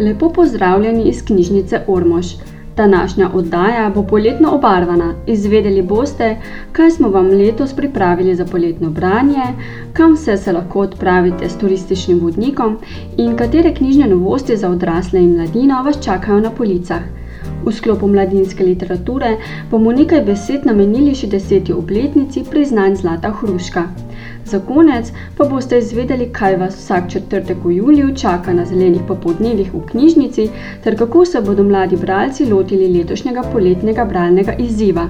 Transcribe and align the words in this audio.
Lepo 0.00 0.28
pozdravljeni 0.28 1.02
iz 1.08 1.24
knjižnice 1.24 1.80
Ormož. 1.86 2.26
Današnja 2.76 3.30
oddaja 3.34 3.90
bo 3.94 4.02
poletno 4.02 4.50
obarvana. 4.50 5.14
Izvedeli 5.26 5.82
boste, 5.82 6.36
kaj 6.72 6.90
smo 6.90 7.08
vam 7.08 7.26
letos 7.28 7.72
pripravili 7.72 8.34
za 8.34 8.44
poletno 8.44 8.90
branje, 8.90 9.42
kam 9.92 10.14
vse 10.14 10.36
se 10.36 10.52
lahko 10.52 10.80
odpravite 10.80 11.48
s 11.48 11.58
turističnim 11.58 12.20
vodnikom 12.20 12.78
in 13.16 13.36
katere 13.36 13.74
knjižne 13.74 14.06
novosti 14.06 14.56
za 14.56 14.70
odrasle 14.70 15.20
in 15.20 15.34
mladino 15.36 15.82
vas 15.82 16.04
čakajo 16.04 16.40
na 16.40 16.50
policah. 16.50 17.02
V 17.64 17.72
sklopu 17.72 18.08
mladinske 18.08 18.64
literature 18.64 19.36
bomo 19.70 19.92
nekaj 19.92 20.24
besed 20.24 20.64
namenili 20.66 21.14
še 21.14 21.26
deseti 21.26 21.72
obletnici 21.72 22.44
priznanj 22.50 22.94
Zlata 22.94 23.30
Hruška. 23.30 23.84
Za 24.52 24.58
konec 24.60 25.12
pa 25.36 25.44
boste 25.48 25.78
izvedeli, 25.78 26.26
kaj 26.32 26.56
vas 26.60 26.74
vsak 26.76 27.06
četrtek 27.10 27.64
v 27.64 27.70
juliju 27.72 28.10
čaka 28.16 28.52
na 28.52 28.66
zelenih 28.68 29.00
popoldnevih 29.08 29.70
v 29.74 29.80
knjižnici, 29.90 30.48
ter 30.84 30.98
kako 30.98 31.24
se 31.24 31.40
bodo 31.40 31.64
mladi 31.64 31.96
bralci 31.96 32.46
lotili 32.50 32.90
letošnjega 32.98 33.42
poletnega 33.52 34.04
bralnega 34.04 34.52
izziva. 34.58 35.06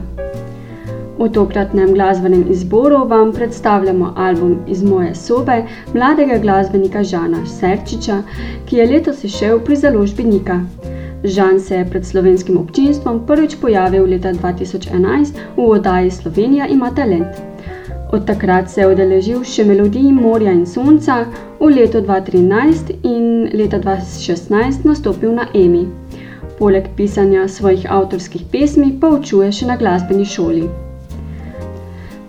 V 1.19 1.29
tokratnem 1.33 1.95
glasbenem 1.95 2.45
izboru 2.51 3.03
vam 3.09 3.33
predstavljamo 3.33 4.15
album 4.17 4.57
iz 4.67 4.83
moje 4.83 5.15
sobe 5.15 5.65
mladega 5.95 6.39
glasbenika 6.39 7.03
Žana 7.05 7.47
Serčiča, 7.47 8.23
ki 8.67 8.77
je 8.77 8.91
letos 8.95 9.25
izšel 9.25 9.59
pri 9.59 9.77
založbi 9.77 10.25
Nika. 10.25 10.61
Žan 11.25 11.61
se 11.61 11.75
je 11.75 11.91
pred 11.91 12.07
slovenskim 12.07 12.57
občinstvom 12.59 13.27
prvič 13.27 13.57
pojavil 13.61 14.07
leta 14.07 14.33
2011 14.33 15.35
v 15.57 15.71
oddaji 15.71 16.11
Slovenija 16.11 16.67
ima 16.67 16.95
talent. 16.95 17.52
Od 18.13 18.27
takrat 18.27 18.71
se 18.71 18.81
je 18.81 18.89
udeležil 18.93 19.39
še 19.49 19.65
melodij 19.65 20.11
Morja 20.13 20.53
in 20.53 20.67
Sonca, 20.69 21.15
v 21.57 21.71
letu 21.73 22.03
2013 22.05 22.91
in 23.09 23.47
leta 23.57 23.79
2016 23.81 24.85
nastopil 24.85 25.33
na 25.33 25.47
EMI. 25.57 25.87
Poleg 26.59 26.91
pisanja 26.99 27.47
svojih 27.49 27.87
avtorskih 27.89 28.45
pesmi 28.53 28.91
pa 29.01 29.15
učuje 29.17 29.49
še 29.49 29.71
na 29.71 29.79
glasbeni 29.81 30.29
šoli. 30.29 30.69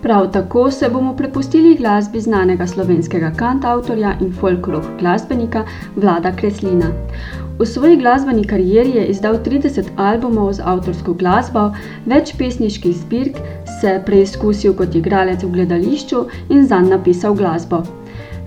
Prav 0.00 0.30
tako 0.32 0.70
se 0.70 0.88
bomo 0.88 1.12
prepustili 1.16 1.76
glasbi 1.76 2.20
znanega 2.20 2.64
slovenskega 2.66 3.34
kantautorja 3.36 4.16
in 4.20 4.32
folk-rock 4.40 4.88
glasbenika 5.00 5.66
Vlada 5.96 6.32
Kreslina. 6.32 6.94
V 7.58 7.66
svoji 7.66 7.96
glasbeni 7.96 8.44
karieri 8.44 8.96
je 8.96 9.06
izdal 9.12 9.36
30 9.44 9.92
albumov 9.96 10.52
z 10.52 10.64
avtorsko 10.64 11.12
glasbo, 11.14 11.68
več 12.08 12.32
pesniških 12.40 12.96
zbirk, 13.04 13.38
se 13.84 14.00
preizkusil 14.06 14.72
kot 14.78 14.94
igralec 14.96 15.42
v 15.44 15.50
gledališču 15.52 16.22
in 16.54 16.62
zanj 16.68 16.88
napisal 16.88 17.34
glasbo. 17.36 17.82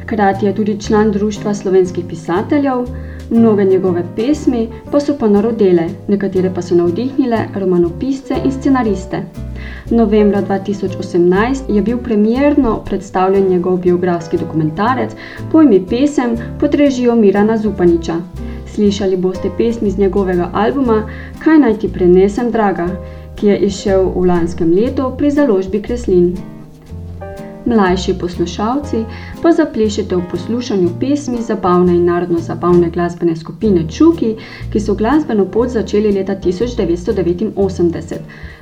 Hkrati 0.01 0.47
je 0.47 0.53
tudi 0.55 0.73
član 0.81 1.11
Društva 1.11 1.53
slovenskih 1.53 2.05
pisateljev, 2.09 2.87
mnoge 3.29 3.65
njegove 3.65 4.01
pesmi 4.15 4.63
pa 4.91 4.99
so 4.99 5.13
ponarodele, 5.19 5.85
nekatere 6.07 6.49
pa 6.55 6.61
so 6.61 6.75
navdihnile 6.75 7.43
romanopisce 7.55 8.39
in 8.45 8.51
scenariste. 8.51 9.21
Novembra 9.91 10.41
2018 10.41 11.69
je 11.75 11.81
bil 11.81 11.97
premjerno 11.97 12.81
predstavljen 12.85 13.47
njegov 13.49 13.77
biografski 13.77 14.37
dokumentarec 14.37 15.13
Pojmi 15.51 15.83
pesem 15.89 16.33
pod 16.59 16.75
režijo 16.75 17.15
Mirana 17.15 17.57
Zupaniča. 17.57 18.15
Slišali 18.73 19.17
boste 19.17 19.49
pesmi 19.57 19.91
z 19.91 19.97
njegovega 19.97 20.49
albuma 20.53 21.03
Kaj 21.43 21.59
naj 21.59 21.77
ti 21.77 21.93
prenesem, 21.93 22.51
draga, 22.51 22.87
ki 23.37 23.47
je 23.47 23.57
izšel 23.69 24.11
v 24.15 24.25
lanskem 24.25 24.71
letu 24.73 25.11
pri 25.17 25.31
založbi 25.31 25.81
Kreslin. 25.81 26.33
Mlajši 27.67 28.13
poslušalci 28.19 29.03
pa 29.41 29.51
zaplešete 29.51 30.15
v 30.15 30.21
poslušanju 30.31 30.89
pesmi 30.99 31.41
zabavne 31.41 31.95
in 31.95 32.05
narodno-zabavne 32.05 32.89
glasbene 32.89 33.35
skupine 33.35 33.83
Čuki, 33.89 34.35
ki 34.71 34.79
so 34.79 34.95
glasbeno 34.95 35.45
pot 35.45 35.69
začeli 35.69 36.11
leta 36.15 36.35
1989. 36.35 38.13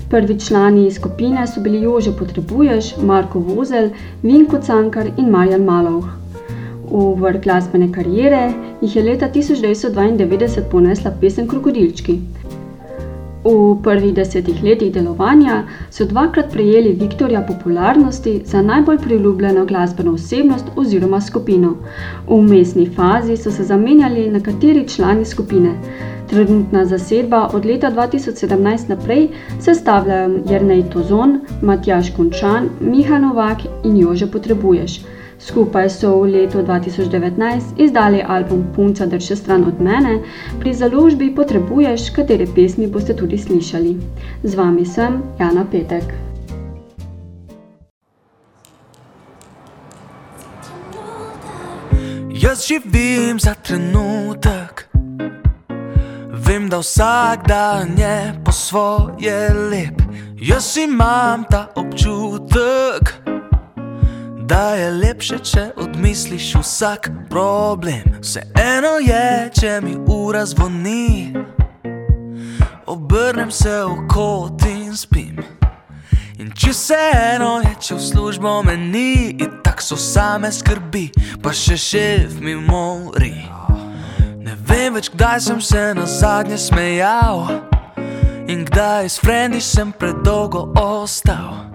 Prvi 0.10 0.40
člani 0.40 0.92
skupine 0.92 1.48
so 1.48 1.62
bili 1.62 1.82
Jože 1.82 2.12
Potrebuješ, 2.18 2.98
Marko 2.98 3.40
Vozel, 3.40 3.90
Vinko 4.24 4.58
Cankar 4.62 5.08
in 5.18 5.30
Marjan 5.30 5.64
Malov. 5.64 6.04
V 6.90 7.16
vrh 7.22 7.42
glasbene 7.44 7.92
kariere 7.92 8.54
jih 8.82 8.96
je 8.96 9.04
leta 9.04 9.30
1992 9.30 10.70
ponesla 10.72 11.12
pesem 11.22 11.48
Krokodilčki. 11.48 12.20
V 13.46 13.78
prvih 13.84 14.14
desetih 14.14 14.64
letih 14.64 14.94
delovanja 14.94 15.64
so 15.94 16.06
dvakrat 16.06 16.48
prejeli 16.52 16.94
Viktorja 16.94 17.42
popularnosti 17.42 18.42
za 18.46 18.62
najbolj 18.62 18.98
priljubljeno 18.98 19.66
glasbeno 19.66 20.12
osebnost 20.12 20.66
oziroma 20.76 21.22
skupino. 21.22 21.76
V 22.28 22.42
mestni 22.42 22.90
fazi 22.96 23.38
so 23.38 23.52
se 23.52 23.64
zamenjali 23.64 24.32
nekateri 24.32 24.88
člani 24.88 25.26
skupine. 25.26 25.76
Trenutna 26.30 26.86
zasedba 26.86 27.50
od 27.54 27.66
leta 27.66 27.92
2017 27.92 28.90
naprej 28.90 29.28
sestavljajo 29.60 30.40
Jrnej 30.50 30.84
Tozon, 30.90 31.40
Matjaš 31.62 32.16
Končan, 32.16 32.70
Miha 32.80 33.20
Novak 33.20 33.58
in 33.84 33.98
Jože 33.98 34.32
Potrebuješ. 34.32 35.15
Skupaj 35.46 35.90
so 35.90 36.26
v 36.26 36.34
letu 36.34 36.66
2019 36.66 37.78
izdali 37.78 38.18
album 38.22 38.66
Punca 38.76 39.06
drže 39.06 39.36
stran 39.36 39.62
od 39.70 39.78
mene, 39.78 40.26
pri 40.58 40.74
založbi 40.74 41.30
potrebuješ, 41.36 42.10
katere 42.18 42.50
pesmi 42.50 42.90
boste 42.90 43.14
tudi 43.14 43.38
slišali. 43.38 43.94
Z 44.42 44.52
vami 44.58 44.86
sem 44.86 45.22
Jana 45.38 45.62
Petek. 45.70 46.10
Jaz 52.34 52.66
živim 52.66 53.38
za 53.38 53.54
trenutek, 53.54 54.90
vem, 56.34 56.70
da 56.70 56.82
vsak 56.82 57.46
dan 57.48 57.94
je 57.98 58.34
po 58.42 58.52
svoje 58.52 59.54
lep. 59.54 60.02
Jaz 60.42 60.78
imam 60.78 61.46
ta 61.50 61.70
občutek 61.76 63.25
da 64.48 64.76
je 64.76 64.92
lepše, 64.92 65.40
če 65.40 65.70
odmisliš 65.78 66.56
vsak 66.56 67.10
problem. 67.30 68.04
Vseeno 68.22 68.98
je, 69.02 69.50
če 69.60 69.80
mi 69.82 69.96
ura 70.08 70.46
zvoni, 70.46 71.34
obrnem 72.86 73.52
se 73.52 73.74
v 73.84 74.08
kot 74.12 74.66
in 74.70 74.94
spim. 74.98 75.42
In 76.38 76.52
če 76.52 76.74
se 76.74 77.02
eno 77.34 77.58
je, 77.64 77.74
če 77.80 77.96
v 77.96 78.02
službo 78.04 78.58
meni, 78.68 79.34
in 79.40 79.62
tako 79.64 79.82
so 79.82 79.98
same 79.98 80.52
skrbi, 80.52 81.08
pa 81.42 81.54
še 81.56 81.78
šef 81.80 82.40
mi 82.44 82.58
mori. 82.60 83.34
Ne 84.46 84.58
vem 84.68 84.94
več, 84.94 85.10
kdaj 85.16 85.40
sem 85.48 85.62
se 85.62 85.86
na 85.98 86.06
zadnje 86.06 86.60
smejal, 86.68 87.48
in 88.52 88.68
kdaj 88.68 89.10
s 89.10 89.24
frendi 89.24 89.64
sem 89.64 89.96
predolgo 89.96 90.70
ostal. 90.76 91.75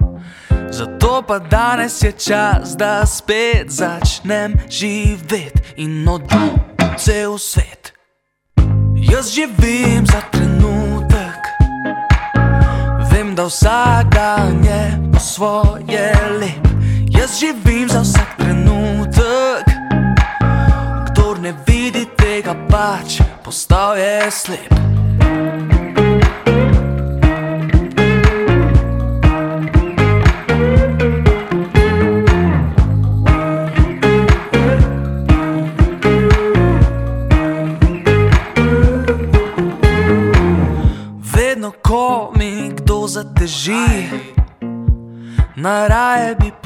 Zato 0.71 1.23
pa 1.27 1.39
danes 1.39 2.03
je 2.03 2.13
čas, 2.13 2.77
da 2.77 3.07
spet 3.07 3.71
začnem 3.71 4.55
živeti 4.69 5.63
in 5.77 6.09
odidem 6.09 6.95
cel 6.97 7.39
svet. 7.39 7.93
Jaz 8.97 9.35
živim 9.35 10.07
za 10.07 10.21
trenutek, 10.31 11.41
vem, 13.13 13.35
da 13.35 13.45
vsak 13.45 14.15
dan 14.15 14.65
je 14.65 15.11
po 15.13 15.19
svoje 15.19 16.15
lep. 16.41 16.67
Jaz 17.19 17.41
živim 17.41 17.89
za 17.89 18.01
vsak 18.01 18.37
trenutek, 18.39 19.67
kdo 21.11 21.35
ne 21.43 21.55
vidi 21.67 22.07
tega, 22.17 22.55
pač 22.71 23.21
postal 23.45 23.97
je 23.97 24.31
slep. 24.31 24.71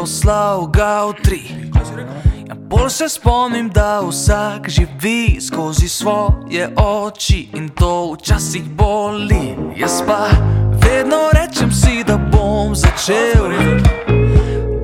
Poslal 0.05 0.69
ga 0.69 1.09
v 1.09 1.13
tri. 1.25 1.43
Ja, 2.45 2.53
bolj 2.53 2.91
se 2.93 3.09
spomnim, 3.09 3.73
da 3.73 4.05
vsak 4.05 4.69
živi 4.69 5.41
skozi 5.41 5.89
svoje 5.89 6.69
oči 6.77 7.49
in 7.57 7.73
to 7.73 8.13
včasih 8.13 8.69
boli. 8.77 9.57
Jaz 9.77 10.05
pa 10.05 10.29
vedno 10.85 11.33
rečem 11.33 11.73
si, 11.73 12.05
da 12.05 12.21
bom 12.21 12.77
začel 12.77 13.49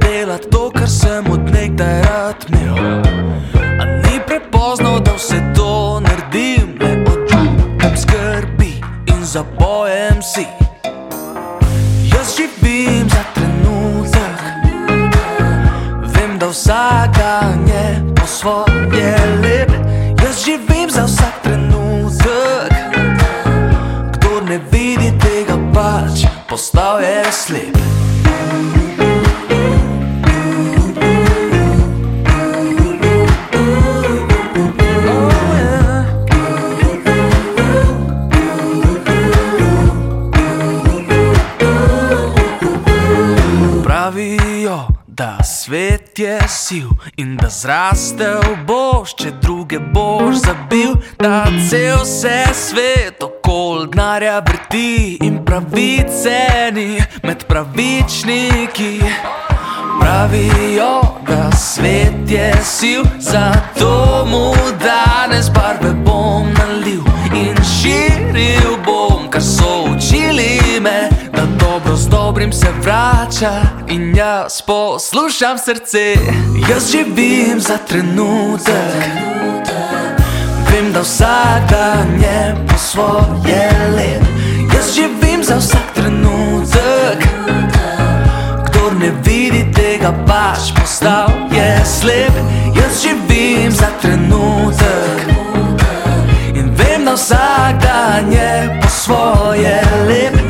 delati 0.00 0.48
to, 0.48 0.72
kar 0.72 0.88
sem 0.88 1.28
od 1.28 1.52
nekdaj 1.52 2.00
rad 2.00 2.40
imel. 2.48 3.04
Ni 4.00 4.16
prepozno, 4.26 5.04
da 5.04 5.12
vse 5.20 5.36
to 5.52 6.00
naredim, 6.00 6.80
le 6.80 7.04
od 7.84 7.92
skrbi 7.92 8.72
in 9.04 9.20
zapojem 9.24 10.22
si. 10.24 10.48
vsak 13.20 13.39
za 16.52 17.06
vsakanje 17.10 18.14
po 18.16 18.26
svoje 18.26 19.16
lep. 19.42 19.70
Jaz 20.22 20.44
živim 20.44 20.90
za 20.90 21.04
vsak 21.04 21.42
trenutek, 21.42 22.72
kdo 24.12 24.40
ne 24.48 24.58
vidi 24.72 25.18
tega 25.18 25.54
pač, 25.74 26.26
postal 26.48 27.00
je 27.00 27.24
slep. 27.32 27.79
Sil 46.48 46.90
in 47.16 47.36
da 47.36 47.48
zrastel 47.48 48.40
boš, 48.66 49.14
če 49.14 49.30
druge 49.42 49.78
boš 49.78 50.40
zabil, 50.44 50.94
da 51.18 51.44
cel 51.68 52.04
se 52.04 52.44
svet 52.54 53.22
okol 53.22 53.86
denarja 53.92 54.38
vrti 54.40 55.18
in 55.20 55.44
pravice 55.44 56.70
ni 56.72 57.00
med 57.22 57.44
pravičniki. 57.48 59.00
Pravijo, 60.00 61.02
da 61.28 61.50
svet 61.52 62.30
je 62.30 62.52
sil, 62.76 63.04
zato 63.20 64.24
mu 64.30 64.54
danes 64.80 65.50
barve 65.52 65.92
bom 66.04 66.48
nalil 66.56 67.04
in 67.34 67.56
širil 67.64 68.69
z 72.00 72.08
dobrim 72.08 72.52
se 72.52 72.66
vrača 72.82 73.62
in 73.88 74.16
jaz 74.16 74.62
poslušam 74.62 75.58
srce. 75.58 76.14
Jaz 76.70 76.90
živim 76.90 77.60
za 77.60 77.78
trenutek, 77.88 79.04
vem, 80.72 80.92
da 80.92 81.00
vsak 81.00 81.70
dan 81.70 82.20
je 82.20 82.56
po 82.68 82.78
svoje 82.78 83.70
lep. 83.96 84.22
Jaz 84.74 84.94
živim 84.94 85.44
za 85.44 85.56
vsak 85.56 85.92
trenutek, 85.94 87.28
kdo 88.64 88.90
ne 89.00 89.10
vidi 89.24 89.72
tega, 89.74 90.12
pač 90.26 90.72
postal 90.80 91.28
je 91.52 91.84
slep. 91.84 92.32
Jaz 92.76 93.02
živim 93.02 93.72
za 93.72 93.88
trenutek 94.00 95.36
in 96.54 96.74
vem, 96.76 97.04
da 97.04 97.12
vsak 97.12 97.82
dan 97.82 98.32
je 98.32 98.80
po 98.82 98.88
svoje 98.88 99.80
lep. 100.08 100.40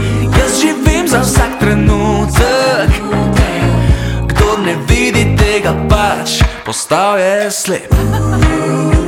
Postal 6.71 7.19
je 7.19 7.51
slep. 7.51 9.00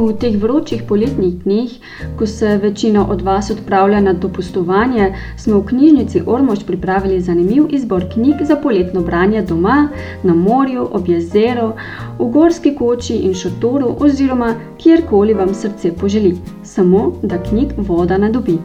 V 0.00 0.14
teh 0.16 0.32
vročih 0.40 0.86
poletnih 0.88 1.34
dneh, 1.44 1.72
ko 2.16 2.26
se 2.26 2.54
večina 2.62 3.02
od 3.10 3.20
vas 3.22 3.50
odpravlja 3.50 4.00
na 4.00 4.14
dopustovanje, 4.16 5.10
smo 5.36 5.58
v 5.58 5.66
knjižnici 5.66 6.22
Ormož 6.26 6.64
pripravili 6.64 7.20
zanimiv 7.20 7.68
izbor 7.68 8.08
knjig 8.14 8.40
za 8.48 8.56
poletno 8.56 9.02
branje 9.04 9.42
doma, 9.42 9.88
na 10.22 10.34
morju, 10.34 10.88
ob 10.92 11.08
jezeru, 11.08 11.72
v 12.18 12.32
gorski 12.32 12.74
koči 12.74 13.20
in 13.28 13.34
šotoru 13.34 13.96
oziroma 14.00 14.54
kjerkoli 14.78 15.34
vam 15.34 15.54
srce 15.54 15.92
poželi, 15.92 16.36
samo 16.64 17.12
da 17.22 17.42
knjig 17.42 17.76
voda 17.76 18.18
ne 18.18 18.32
dobi. 18.32 18.58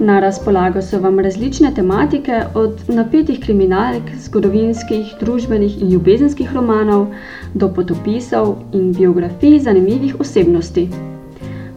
Na 0.00 0.20
razpolago 0.20 0.82
so 0.82 0.98
vam 1.00 1.18
različne 1.20 1.74
tematike, 1.74 2.40
od 2.54 2.80
napetih 2.88 3.38
kriminalk, 3.40 4.02
zgodovinskih, 4.24 5.12
družbenih 5.20 5.82
in 5.82 5.90
ljubezenskih 5.92 6.54
romanov 6.54 7.06
do 7.54 7.68
potopisov 7.68 8.56
in 8.72 8.92
biografij 8.92 9.58
zanimivih 9.58 10.20
osebnosti. 10.20 10.88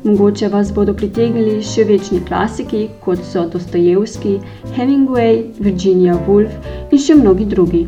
Mogoče 0.03 0.47
vas 0.47 0.73
bodo 0.73 0.93
pritegnili 0.93 1.61
še 1.61 1.83
večni 1.83 2.23
klasiki, 2.27 2.87
kot 3.05 3.21
so 3.21 3.45
Dostojevski, 3.53 4.39
Hemingway, 4.75 5.43
Virginia 5.59 6.17
Woolf 6.27 6.57
in 6.91 6.99
še 6.99 7.15
mnogi 7.21 7.45
drugi. 7.45 7.85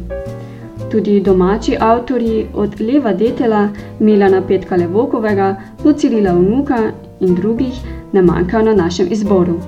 Tudi 0.92 1.20
domači 1.26 1.78
avtorji, 1.80 2.48
od 2.54 2.80
Leva 2.82 3.14
Detela, 3.14 3.68
Milana 4.00 4.42
Petka 4.42 4.76
Levokovega 4.76 5.56
do 5.84 5.94
Cirila 5.94 6.38
Vnuka 6.38 6.88
in 7.20 7.36
drugih, 7.36 7.84
ne 8.14 8.22
manjkajo 8.22 8.66
na 8.66 8.82
našem 8.86 9.08
izboru. 9.12 9.62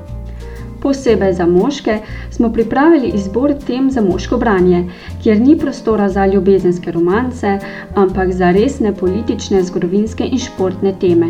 Posebej 0.82 1.34
za 1.34 1.46
moške 1.46 2.00
smo 2.30 2.50
pripravili 2.54 3.12
izbor 3.16 3.54
tem 3.68 3.92
za 3.92 4.02
moško 4.02 4.38
branje, 4.38 4.90
kjer 5.24 5.42
ni 5.42 5.58
prostora 5.58 6.10
za 6.10 6.26
ljubezenske 6.26 6.92
romance, 6.92 7.60
ampak 7.96 8.32
za 8.32 8.52
resne 8.52 8.96
politične, 8.96 9.64
zgodovinske 9.64 10.26
in 10.26 10.40
športne 10.40 10.94
teme. 11.00 11.28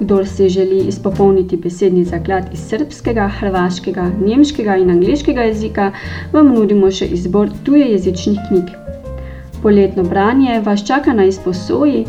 Kdor 0.00 0.26
si 0.26 0.48
želi 0.48 0.78
izpopolniti 0.78 1.56
besedni 1.56 2.04
zaklad 2.04 2.52
iz 2.52 2.68
srbskega, 2.68 3.28
hrvaškega, 3.28 4.10
nemškega 4.26 4.76
in 4.76 4.90
angliškega 4.90 5.48
jezika, 5.48 5.92
vam 6.32 6.52
nudimo 6.54 6.90
še 6.90 7.06
izbor 7.06 7.48
tujejezičnih 7.64 8.38
knjig. 8.48 8.76
Poletno 9.62 10.02
branje 10.02 10.60
vas 10.64 10.86
čaka 10.86 11.12
na 11.12 11.24
izposoji. 11.24 12.04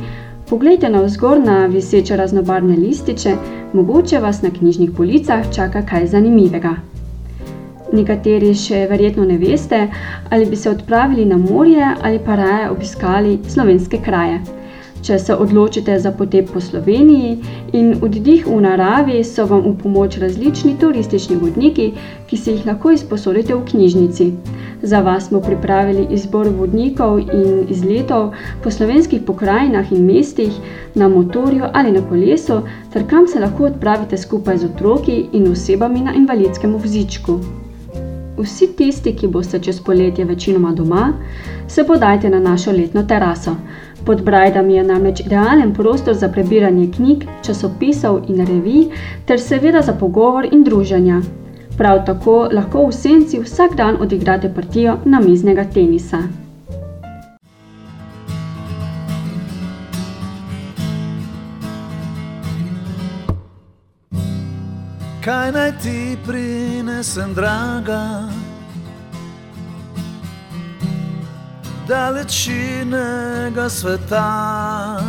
Poglejte 0.49 0.89
navzgor 0.89 1.39
na 1.39 1.65
viseče 1.65 2.15
raznobarvne 2.17 2.75
lističe, 2.75 3.35
mogoče 3.73 4.19
vas 4.19 4.41
na 4.41 4.49
knjižnih 4.49 4.91
policah 4.97 5.45
čaka 5.55 5.81
kaj 5.85 6.07
zanimivega. 6.07 6.75
Nekateri 7.93 8.53
še 8.55 8.85
verjetno 8.89 9.25
ne 9.27 9.37
veste, 9.37 9.87
ali 10.29 10.45
bi 10.45 10.55
se 10.55 10.69
odpravili 10.69 11.25
na 11.25 11.37
morje 11.37 11.93
ali 12.01 12.19
pa 12.25 12.35
raje 12.35 12.69
obiskali 12.69 13.39
slovenske 13.47 13.99
kraje. 14.05 14.41
Če 15.01 15.17
se 15.19 15.35
odločite 15.35 15.99
za 15.99 16.11
potep 16.11 16.51
po 16.53 16.61
Sloveniji 16.61 17.37
in 17.73 17.95
oddih 18.05 18.45
v 18.45 18.59
naravi, 18.61 19.23
so 19.23 19.47
vam 19.49 19.63
v 19.65 19.73
pomoč 19.83 20.19
različni 20.21 20.75
turistični 20.79 21.39
vodniki, 21.41 21.87
ki 22.29 22.37
si 22.37 22.51
jih 22.51 22.67
lahko 22.69 22.91
izposodite 22.93 23.55
v 23.55 23.65
knjižnici. 23.71 24.27
Za 24.83 24.99
vas 24.99 25.27
smo 25.27 25.39
pripravili 25.41 26.07
izbor 26.09 26.47
vodnikov 26.57 27.19
in 27.19 27.65
izletov 27.69 28.33
po 28.63 28.71
slovenskih 28.71 29.21
pokrajinah 29.21 29.91
in 29.91 30.05
mestih, 30.05 30.51
na 30.95 31.07
motorju 31.07 31.63
ali 31.73 31.91
na 31.91 32.01
kolesu, 32.09 32.61
ter 32.93 33.07
kam 33.09 33.27
se 33.27 33.39
lahko 33.39 33.63
odpravite 33.63 34.17
skupaj 34.17 34.57
z 34.57 34.65
otroki 34.65 35.25
in 35.31 35.51
osebami 35.51 36.01
na 36.01 36.13
invalidskem 36.13 36.73
vozičku. 36.73 37.39
Vsi 38.37 38.67
tisti, 38.77 39.13
ki 39.15 39.27
boste 39.27 39.59
čez 39.59 39.81
poletje 39.81 40.25
večinoma 40.25 40.71
doma, 40.71 41.13
se 41.67 41.83
podajte 41.83 42.29
na 42.29 42.39
našo 42.39 42.71
letno 42.71 43.03
teraso. 43.03 43.55
Pod 44.05 44.21
brajdami 44.21 44.75
je 44.75 44.83
namreč 44.83 45.19
idealen 45.19 45.73
prostor 45.73 46.13
za 46.13 46.29
prebiranje 46.29 46.87
knjig, 46.95 47.25
časopisov 47.45 48.21
in 48.27 48.45
revij, 48.45 48.87
ter 49.25 49.39
seveda 49.39 49.81
za 49.81 49.93
pogovor 49.93 50.47
in 50.51 50.63
druženja. 50.63 51.21
Prav 51.77 52.05
tako 52.05 52.49
lahko 52.51 52.85
v 52.87 52.93
senci 52.93 53.39
vsak 53.39 53.75
dan 53.75 53.97
odigrate 54.01 54.53
partijo 54.53 54.97
namiznega 55.05 55.65
tenisa. 55.73 56.21
Kaj 65.21 65.51
naj 65.51 65.71
ti 65.83 66.17
prinesem, 66.25 67.33
draga? 67.33 68.25
Dalečinega 71.87 73.69
sveta, 73.69 75.01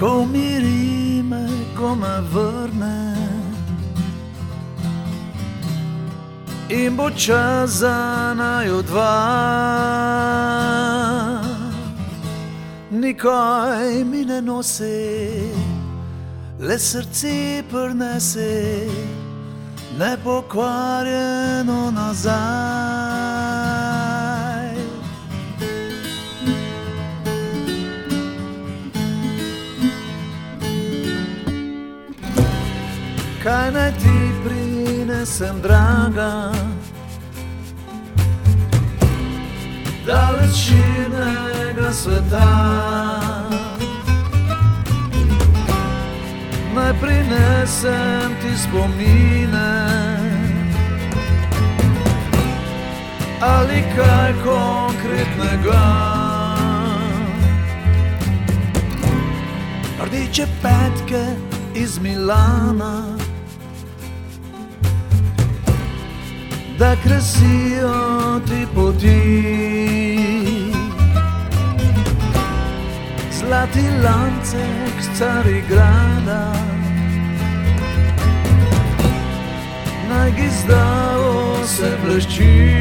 ko 0.00 0.24
umiri 0.24 1.20
me, 1.22 1.44
ko 1.76 1.94
me 1.94 2.20
vrne. 2.32 3.16
In 6.70 6.96
bo 6.96 7.10
čas 7.10 7.70
za 7.70 8.34
naju 8.34 8.82
dva, 8.82 9.16
nikaj 12.90 14.04
mi 14.04 14.24
ne 14.24 14.40
nosi 14.40 15.52
le 16.60 16.78
srce 16.78 17.62
prenese, 17.68 18.88
nepokvarjeno 19.98 21.90
nazaj. 21.90 23.20
Kaj 33.42 33.70
naj 33.72 33.92
ti 33.92 34.18
prinesem, 34.44 35.60
draga? 35.62 36.52
Dalečinega 40.06 41.92
sveta. 41.92 42.50
naj 46.90 47.00
prinesem 47.00 48.30
ti 48.42 48.58
spomine. 48.58 49.86
Ali 53.40 53.82
kaj 53.96 54.32
konkretnega, 54.44 55.86
rdeče 60.04 60.46
petke 60.62 61.24
iz 61.74 61.98
Milana, 61.98 63.09
da 66.80 66.96
krasijo 67.04 68.40
ti 68.48 68.66
poti. 68.74 69.20
Zlati 73.32 73.82
lancek 74.04 74.94
stari 75.14 75.62
grada, 75.68 76.52
naj 80.08 80.30
gi 80.30 80.48
zdavo 80.62 81.56
se 81.66 81.90
blešči. 82.04 82.74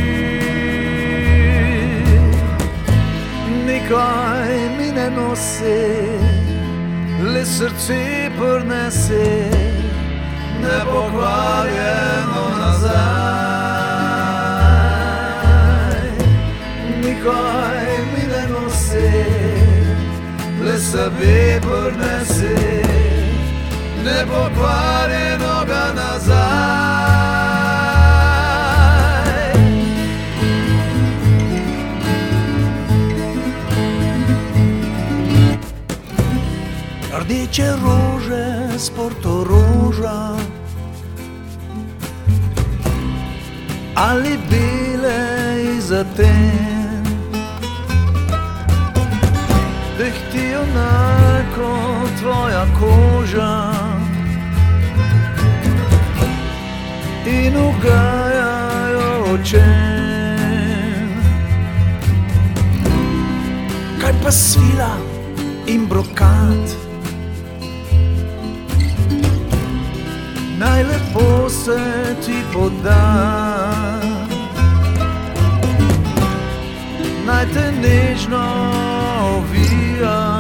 Nikaj 3.68 4.54
mi 4.78 4.92
ne 4.92 5.10
nosi, 5.10 5.84
le 7.34 7.46
srce 7.46 8.30
prnese, 8.40 9.50
ne 10.62 10.80
pokvarjeno 10.86 12.46
nazaj. 12.60 13.39
Nikaj 17.20 17.88
mi 18.14 18.24
ne 18.32 18.44
nosi, 18.48 19.12
le 20.64 20.76
sebe 20.80 21.60
prnese, 21.62 22.56
ne 24.06 24.26
pokvarjeno 24.26 25.56
ga 25.68 25.86
nazaj. 25.96 26.40
Rdeče 37.20 37.70
rože, 37.84 38.48
sporto 38.80 39.44
roža. 39.44 40.20
Ali 43.96 44.38
bele 44.50 45.20
iza 45.78 46.04
ten, 46.16 46.69
očem. 59.42 61.10
Kaj 64.02 64.14
pa 64.24 64.32
svila 64.32 64.94
in 65.68 65.88
brokat? 65.88 66.90
najlepo 70.60 71.50
se 71.50 71.80
ti 72.26 72.44
poda. 72.54 73.04
Naj 77.26 77.46
te 77.54 77.72
nežno 77.72 78.46
ovija, 79.38 80.40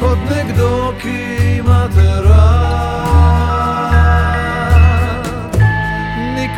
kot 0.00 0.18
nekdo, 0.30 0.94
ki 1.02 1.18
ima 1.58 1.88
te 1.94 2.28
rad. 2.28 3.39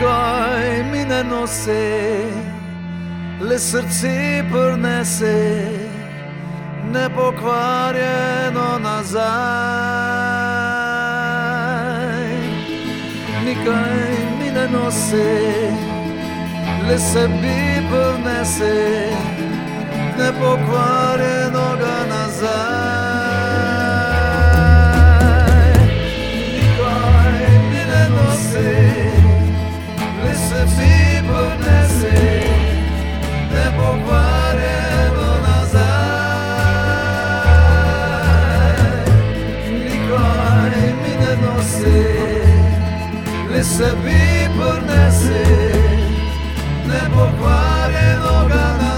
Nikaj 0.02 0.82
mi 0.90 1.04
ne 1.04 1.22
nose, 1.22 2.26
le 3.40 3.58
srce 3.58 4.42
prnese 4.50 5.62
nepokvarjeno 6.92 8.78
nazaj. 8.82 9.22
Nikaj 13.44 13.98
mi 14.38 14.50
ne 14.50 14.66
nosi, 14.74 15.70
le 16.88 16.98
sebi 16.98 17.82
prnese, 17.90 19.06
nepokvarjeno 20.18 21.66
ga 21.80 22.06
nazaj. 22.08 22.21
sebi 43.76 44.22
podnesi 44.56 45.44
nepokvarenoga 46.88 48.64
na 48.80 48.91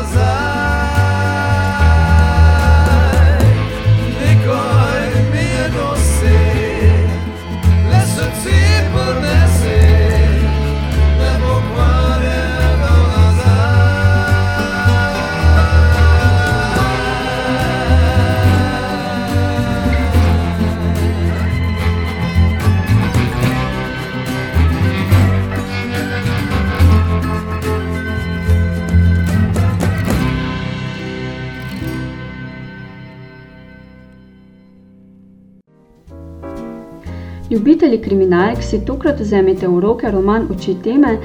Ljubitelji 37.54 37.98
kriminalk 37.98 38.62
si 38.62 38.80
tokrat 38.86 39.20
vzemite 39.20 39.68
v 39.68 39.80
roke 39.80 40.10
roman 40.10 40.46
Oči 40.50 40.72
teme 40.82 41.18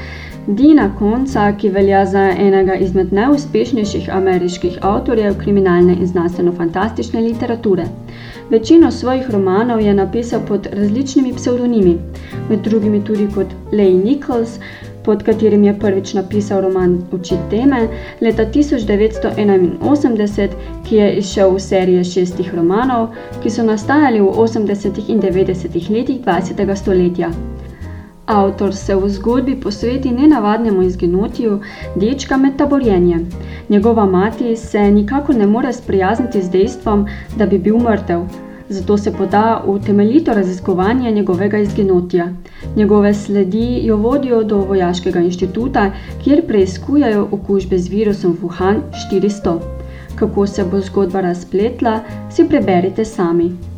Dina 0.47 0.83
Konca, 0.99 1.47
ki 1.57 1.71
velja 1.73 2.03
za 2.05 2.27
enega 2.43 2.75
izmed 2.75 3.13
najuspešnejših 3.13 4.09
ameriških 4.13 4.77
avtorjev 4.81 5.39
kriminalne 5.41 5.95
in 5.95 6.07
znanstveno-fantastične 6.07 7.21
literature. 7.21 7.87
Večino 8.49 8.91
svojih 8.91 9.31
romanov 9.31 9.81
je 9.81 9.93
napisal 9.93 10.45
pod 10.47 10.69
različnimi 10.71 11.33
psevdonimi, 11.33 11.97
med 12.49 12.61
drugimi 12.61 13.03
tudi 13.05 13.27
kot 13.35 13.47
Leigh 13.71 14.05
Nichols, 14.05 14.59
pod 15.03 15.23
katerim 15.23 15.63
je 15.63 15.79
prvič 15.79 16.13
napisal 16.13 16.61
roman 16.61 17.01
Oči 17.11 17.35
teme 17.49 17.87
leta 18.21 18.45
1981, 18.45 20.49
ki 20.87 20.95
je 20.95 21.13
izšel 21.21 21.55
v 21.55 21.59
seriji 21.59 22.03
šestih 22.03 22.55
romanov, 22.55 23.07
ki 23.43 23.49
so 23.49 23.63
nastajali 23.63 24.21
v 24.21 24.27
80. 24.27 24.99
in 25.07 25.21
90. 25.21 25.89
letih 25.89 26.19
20. 26.25 26.75
stoletja. 26.75 27.31
Avtor 28.29 28.75
se 28.75 28.95
v 28.95 29.09
zgodbi 29.09 29.55
posveti 29.55 30.11
nenavadnemu 30.11 30.81
izginotju 30.81 31.59
dečka 31.95 32.37
med 32.37 32.57
taborjenjem. 32.57 33.29
Njegova 33.69 34.05
mati 34.05 34.55
se 34.55 34.91
nikakor 34.91 35.35
ne 35.35 35.47
more 35.47 35.73
sprijazniti 35.73 36.41
z 36.41 36.49
dejstvom, 36.49 37.07
da 37.37 37.45
bi 37.45 37.57
bil 37.57 37.77
mrtev, 37.77 38.21
zato 38.69 38.97
se 38.97 39.13
poda 39.13 39.63
v 39.67 39.79
temeljito 39.85 40.33
raziskovanje 40.33 41.11
njegovega 41.11 41.57
izginotja. 41.57 42.27
Njegove 42.75 43.13
sledi 43.13 43.79
jo 43.83 43.97
vodijo 43.97 44.43
do 44.43 44.57
vojaškega 44.57 45.19
inštituta, 45.19 45.91
kjer 46.23 46.47
preiskujejo 46.47 47.27
okužbe 47.31 47.77
z 47.77 47.89
virusom 47.89 48.37
Wuhan 48.41 48.81
400. 49.11 49.57
Kako 50.15 50.47
se 50.47 50.63
bo 50.63 50.79
zgodba 50.79 51.21
razpletla, 51.21 51.99
si 52.31 52.47
preberite 52.49 53.05
sami. 53.05 53.68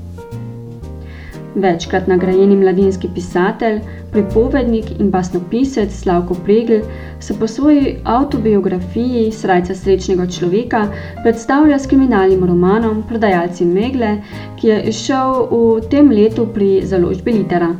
Večkrat 1.55 2.08
nagrajeni 2.08 2.55
mladinski 2.55 3.10
pisatelj, 3.15 3.81
pripovednik 4.12 4.86
in 5.00 5.10
basnopisec 5.12 5.91
Slavko 5.91 6.36
Pregl 6.46 6.79
se 7.20 7.36
po 7.39 7.48
svoji 7.48 7.98
avtobiografiji 8.03 9.31
Srajca 9.31 9.75
srečnega 9.75 10.27
človeka 10.27 10.86
predstavlja 11.24 11.79
s 11.79 11.88
kriminalnim 11.88 12.46
romanom 12.48 13.03
Prodajalci 13.08 13.65
megle, 13.65 14.17
ki 14.62 14.67
je 14.67 14.81
izšel 14.93 15.48
v 15.51 15.89
tem 15.91 16.12
letu 16.12 16.48
pri 16.53 16.86
založbi 16.86 17.31
Litera. 17.31 17.75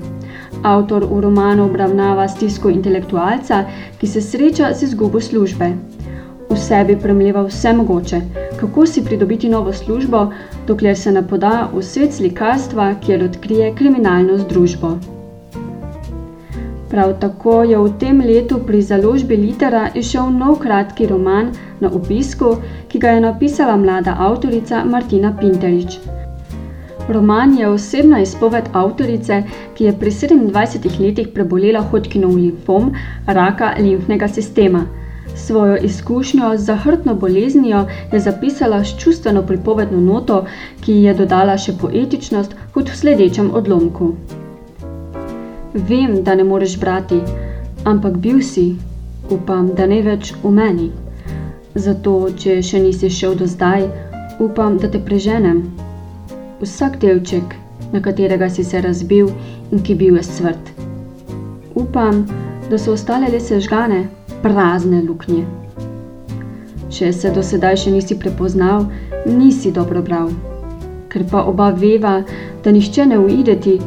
Avtor 0.64 1.06
v 1.08 1.22
romanu 1.22 1.66
obravnava 1.66 2.28
stisko 2.28 2.70
intelektualca, 2.70 3.64
ki 4.00 4.08
se 4.08 4.22
sreča 4.22 4.74
z 4.74 4.84
izgubo 4.84 5.22
službe. 5.22 5.72
V 6.52 6.58
sebi 6.60 6.98
premleva 7.00 7.46
vse 7.48 7.72
mogoče, 7.74 8.18
kako 8.60 8.86
si 8.86 9.04
pridobiti 9.06 9.50
novo 9.50 9.74
službo, 9.74 10.26
dokler 10.68 10.98
se 10.98 11.12
ne 11.12 11.22
poda 11.28 11.70
v 11.74 11.84
svet 11.84 12.14
slikarstva, 12.14 12.96
kjer 13.06 13.24
odkrije 13.24 13.70
kriminalno 13.76 14.38
združbo. 14.38 14.98
Prav 16.92 17.14
tako 17.20 17.64
je 17.64 17.78
v 17.80 17.94
tem 18.00 18.20
letu 18.20 18.60
pri 18.68 18.82
založbi 18.82 19.38
Litera 19.38 19.88
izšel 19.96 20.28
nov 20.36 20.60
kratki 20.60 21.08
roman 21.08 21.54
Na 21.80 21.90
obisku, 21.90 22.58
ki 22.88 23.00
ga 23.00 23.16
je 23.16 23.22
napisala 23.22 23.78
mlada 23.78 24.18
avtorica 24.20 24.84
Martina 24.86 25.32
Pinterič. 25.40 26.00
Roman 27.10 27.58
je 27.58 27.68
osebna 27.68 28.20
izpoved 28.22 28.70
avtorice, 28.74 29.44
ki 29.76 29.86
je 29.86 30.00
pri 30.00 30.12
27 30.12 31.00
letih 31.00 31.32
prebolela 31.34 31.82
Hodkinov 31.82 32.36
limfom, 32.36 32.92
raka 33.26 33.74
limfnega 33.80 34.28
sistema. 34.28 34.86
Svojo 35.36 35.78
izkušnjo 35.78 36.58
z 36.58 36.66
zahrtno 36.66 37.16
boleznijo 37.16 37.86
je 38.12 38.20
zapisala 38.20 38.84
s 38.84 38.98
čustveno 39.00 39.42
pripovedno 39.42 40.02
noto, 40.02 40.46
ki 40.82 40.94
ji 40.94 41.04
je 41.04 41.14
dodala 41.14 41.58
še 41.58 41.74
poetičnost 41.82 42.56
kot 42.74 42.90
v 42.90 42.98
sledečem 42.98 43.52
odlomku. 43.56 44.14
Vem, 45.74 46.24
da 46.24 46.36
ne 46.36 46.44
moreš 46.44 46.80
brati, 46.80 47.22
ampak 47.86 48.18
bil 48.18 48.42
si, 48.42 48.76
upam, 49.30 49.72
da 49.76 49.88
ne 49.88 50.02
več 50.02 50.34
v 50.44 50.52
meni. 50.52 50.92
Zato, 51.76 52.28
če 52.36 52.60
še 52.62 52.84
nisi 52.84 53.10
šel 53.10 53.38
do 53.40 53.48
zdaj, 53.48 53.88
upam, 54.40 54.78
da 54.78 54.92
te 54.92 55.00
preženem 55.00 55.64
vsak 56.62 57.00
delček, 57.00 57.56
na 57.92 58.02
katerega 58.02 58.50
si 58.50 58.64
se 58.64 58.82
razbil 58.82 59.32
in 59.72 59.80
ki 59.84 59.96
bil 59.96 60.20
je 60.20 60.24
svrt. 60.24 60.72
Upam, 61.76 62.26
da 62.70 62.78
so 62.78 62.94
ostale 62.94 63.32
le 63.32 63.40
sežgane, 63.40 64.04
prazne 64.44 65.02
luknje. 65.02 65.46
Če 66.92 67.14
se 67.14 67.32
do 67.32 67.44
sedaj 67.44 67.78
še 67.84 67.94
nisi 67.94 68.18
prepoznal, 68.20 68.86
nisi 69.26 69.72
dobro 69.72 70.02
bral, 70.04 70.30
ker 71.12 71.24
pa 71.32 71.46
oba 71.48 71.72
veva, 71.72 72.20
da 72.64 72.72
nišče 72.72 73.06
ne 73.14 73.20
uideti 73.20 73.80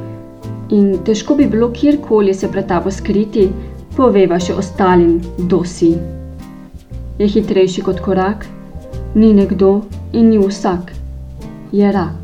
in 0.75 0.99
težko 1.05 1.37
bi 1.37 1.47
bilo 1.47 1.71
kjerkoli 1.71 2.35
se 2.35 2.49
pred 2.49 2.69
tabo 2.69 2.91
skriti, 2.91 3.49
poveva 3.97 4.41
še 4.41 4.57
ostalim, 4.59 5.19
kdo 5.39 5.63
si. 5.65 5.93
Je 7.19 7.29
hitrejši 7.31 7.85
kot 7.87 8.01
korak, 8.03 8.47
ni 9.15 9.35
nekdo 9.37 9.83
in 10.13 10.33
ni 10.33 10.41
vsak, 10.41 10.95
je 11.73 11.93
rak. 11.93 12.24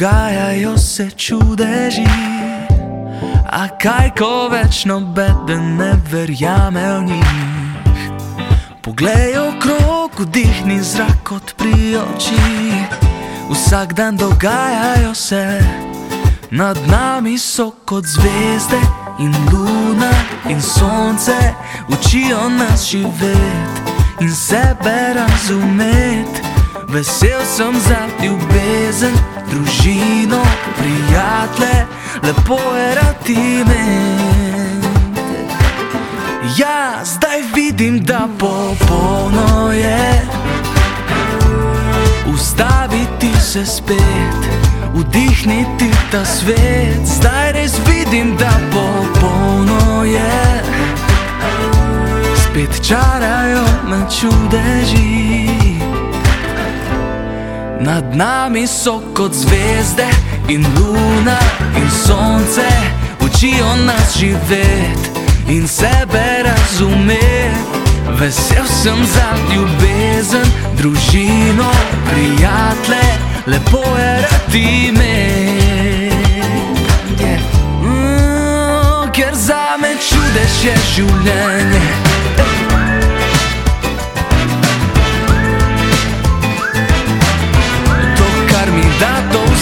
Dogajajo 0.00 0.78
se 0.78 1.10
čudeži. 1.10 2.06
A 3.52 3.68
kaj, 3.82 4.10
ko 4.16 4.48
več 4.48 4.84
nobeden 4.88 5.76
ne 5.76 5.92
verjame 6.10 6.84
v 6.92 7.02
njih? 7.04 7.32
Poglej 8.80 9.36
okrog, 9.38 10.16
vdihni 10.18 10.80
zrak 10.80 11.32
odpri 11.36 11.98
oči. 12.00 12.40
Vsak 13.50 13.92
dan 13.92 14.16
dogajajo 14.16 15.14
se, 15.14 15.60
nad 16.50 16.80
nami 16.88 17.36
so 17.38 17.70
kot 17.84 18.04
zvezde 18.04 18.80
in 19.20 19.36
luna 19.52 20.12
in 20.48 20.62
sonce, 20.62 21.36
učijo 21.92 22.48
nas 22.48 22.88
živeti 22.88 23.84
in 24.20 24.32
sebe 24.32 25.12
razumeti. 25.14 26.59
Vesel 26.90 27.40
sem 27.44 27.74
za 27.80 28.24
ljubezen, 28.24 29.14
družino, 29.50 30.42
prijatelje, 30.78 31.86
lepo 32.22 32.58
je 32.76 32.94
rati 32.94 33.64
me. 33.66 34.20
Ja, 36.58 37.04
zdaj 37.04 37.42
vidim, 37.54 38.00
da 38.04 38.28
popolno 38.38 39.72
je. 39.72 40.22
Ustaviti 42.34 43.40
se 43.40 43.66
spet, 43.66 44.40
vdihniti 44.94 45.90
ta 46.10 46.24
svet. 46.24 47.06
Zdaj 47.06 47.52
res 47.52 47.72
vidim, 47.86 48.36
da 48.36 48.50
popolno 48.72 50.04
je. 50.04 50.62
Spet 52.36 52.86
čarajo 52.88 53.64
me 53.88 54.06
čudeži. 54.20 55.59
Nad 57.80 58.14
nami 58.16 58.66
so 58.66 59.00
kot 59.14 59.32
zvezde 59.34 60.08
in 60.48 60.66
luna 60.76 61.38
in 61.76 61.90
sonce, 61.90 62.68
učijo 63.24 63.76
nas 63.86 64.16
živeti 64.18 65.10
in 65.48 65.68
sebe 65.68 66.42
razumeti. 66.44 67.80
Vesel 68.18 68.66
sem 68.82 69.04
za 69.06 69.54
ljubezen, 69.54 70.46
družino, 70.76 71.70
prijatelje, 72.10 73.18
lepo 73.46 73.98
je 73.98 74.22
rati 74.22 74.92
me. 74.92 75.60
Mm, 77.82 79.12
ker 79.12 79.34
za 79.34 79.76
me 79.80 79.96
čudež 80.08 80.64
je 80.64 80.76
življenje. 80.94 81.99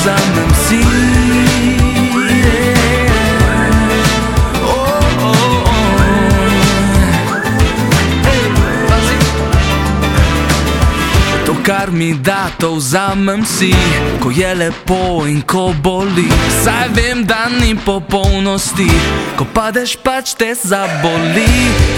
Da 0.09 0.17
to 0.17 0.98
kar 11.69 11.91
mi 11.91 12.15
da, 12.15 12.51
to 12.59 12.75
vzamem 12.75 13.45
si, 13.47 13.75
ko 14.21 14.31
je 14.31 14.55
lepo 14.55 15.27
in 15.29 15.43
ko 15.43 15.75
boli. 15.83 16.25
Saj 16.65 16.89
vem, 16.97 17.25
da 17.25 17.49
ni 17.61 17.77
popolnosti, 17.77 18.89
ko 19.37 19.45
padeš 19.55 19.99
pač 20.01 20.33
te 20.33 20.55
zaboli. 20.55 21.45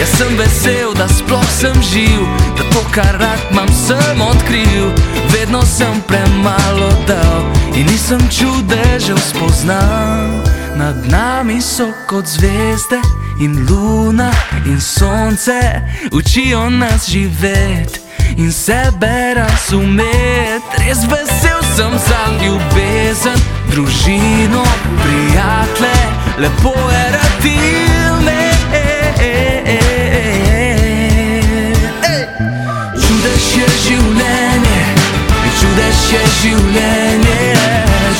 Jaz 0.00 0.16
sem 0.18 0.34
vesel, 0.38 0.90
da 0.98 1.06
sploh 1.08 1.46
sem 1.60 1.78
živ, 1.92 2.26
da 2.58 2.66
to, 2.72 2.82
kar 2.90 3.14
rad 3.22 3.46
imam, 3.52 3.70
sem 3.86 4.26
odkril 4.26 4.90
vedno 5.30 5.62
sem 5.62 6.02
premalo 6.06 6.90
dal 7.06 7.46
in 7.78 7.86
nisem 7.86 8.26
čudežev 8.26 9.22
spoznal. 9.22 10.34
Nad 10.74 11.06
nami 11.06 11.62
so 11.62 11.92
kot 12.10 12.26
zvezde 12.26 12.98
in 13.38 13.54
luna 13.70 14.32
in 14.66 14.80
sonce, 14.80 15.62
učijo 16.10 16.70
nas 16.70 17.06
živeti 17.06 18.09
in 18.40 18.52
sebe 18.52 19.34
razumeti. 19.34 20.76
Res 20.78 21.04
vesel 21.10 21.60
sem 21.76 21.92
za 22.08 22.22
ljubezen, 22.40 23.38
družino, 23.70 24.64
prijatelje, 25.02 26.06
lepo 26.38 26.74
je 26.90 27.04
rati 27.16 27.58
me. 28.24 28.40
Čudež 33.02 33.46
je 33.58 33.68
življenje. 33.84 34.80
Čudež 35.60 36.00
je 36.12 36.20
življenje, 36.40 37.40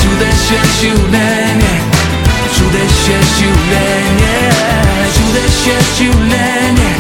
čudež 0.00 0.42
je 0.52 0.60
življenje, 0.80 1.70
čudež 2.56 2.98
je 3.08 3.20
življenje, 3.36 4.34
čudež 5.14 5.60
je 5.70 5.78
življenje, 5.96 6.90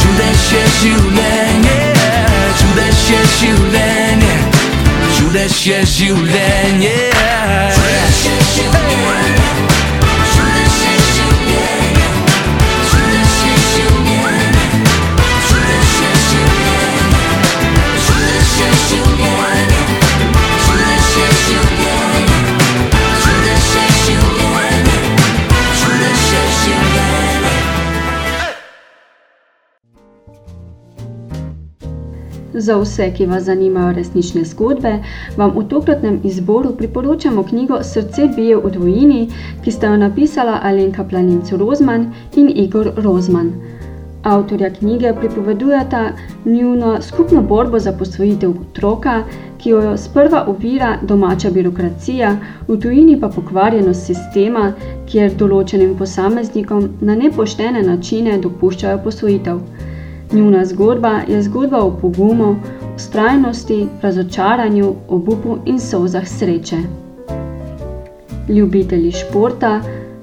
čudež 0.00 0.46
je 0.54 0.64
življenje, 0.78 1.27
čudež 3.28 3.44
je 3.44 3.52
življenje, 3.52 4.36
čudež 5.16 5.58
je 5.66 5.80
življenje. 5.94 6.96
Čudež 7.74 9.47
Za 32.58 32.76
vse, 32.76 33.12
ki 33.14 33.26
vas 33.26 33.44
zanimajo 33.44 33.92
resnične 33.94 34.40
zgodbe, 34.44 34.92
vam 35.36 35.52
v 35.54 35.62
tokratnem 35.70 36.20
izboru 36.24 36.72
priporočamo 36.76 37.42
knjigo 37.42 37.76
Srce 37.82 38.24
bije 38.36 38.56
v 38.56 38.70
dvojini, 38.74 39.18
ki 39.64 39.70
sta 39.70 39.92
jo 39.92 39.96
napisala 39.96 40.58
Alenka 40.62 41.04
Planinc 41.04 41.52
Rozman 41.52 42.08
in 42.34 42.48
Igor 42.54 42.90
Rozman. 42.96 43.52
Avtorja 44.22 44.70
knjige 44.70 45.12
pripovedujeta 45.20 46.00
njuno 46.44 47.02
skupno 47.02 47.42
borbo 47.42 47.78
za 47.78 47.92
posvojitev 47.92 48.50
otroka, 48.50 49.22
ki 49.58 49.70
jo 49.70 49.96
sprva 49.96 50.44
ovira 50.48 50.96
domača 51.02 51.50
birokracija, 51.50 52.36
v 52.68 52.80
tujini 52.80 53.20
pa 53.20 53.28
pokvarjenost 53.28 54.06
sistema, 54.06 54.72
kjer 55.06 55.38
določenim 55.38 55.94
posameznikom 55.98 56.88
na 57.00 57.14
nepoštene 57.14 57.82
načine 57.82 58.38
dopuščajo 58.38 58.98
posvojitev. 59.04 59.62
Njuna 60.32 60.64
zgodba 60.64 61.20
je 61.28 61.42
zgodba 61.42 61.78
o 61.78 61.90
pogumu, 62.00 62.56
ustrajnosti, 62.96 63.86
razočaranju, 64.02 64.94
obupu 65.08 65.58
in 65.66 65.80
solzah 65.80 66.28
sreče. 66.28 66.76
Ljubitelji 68.48 69.12
športa 69.12 69.80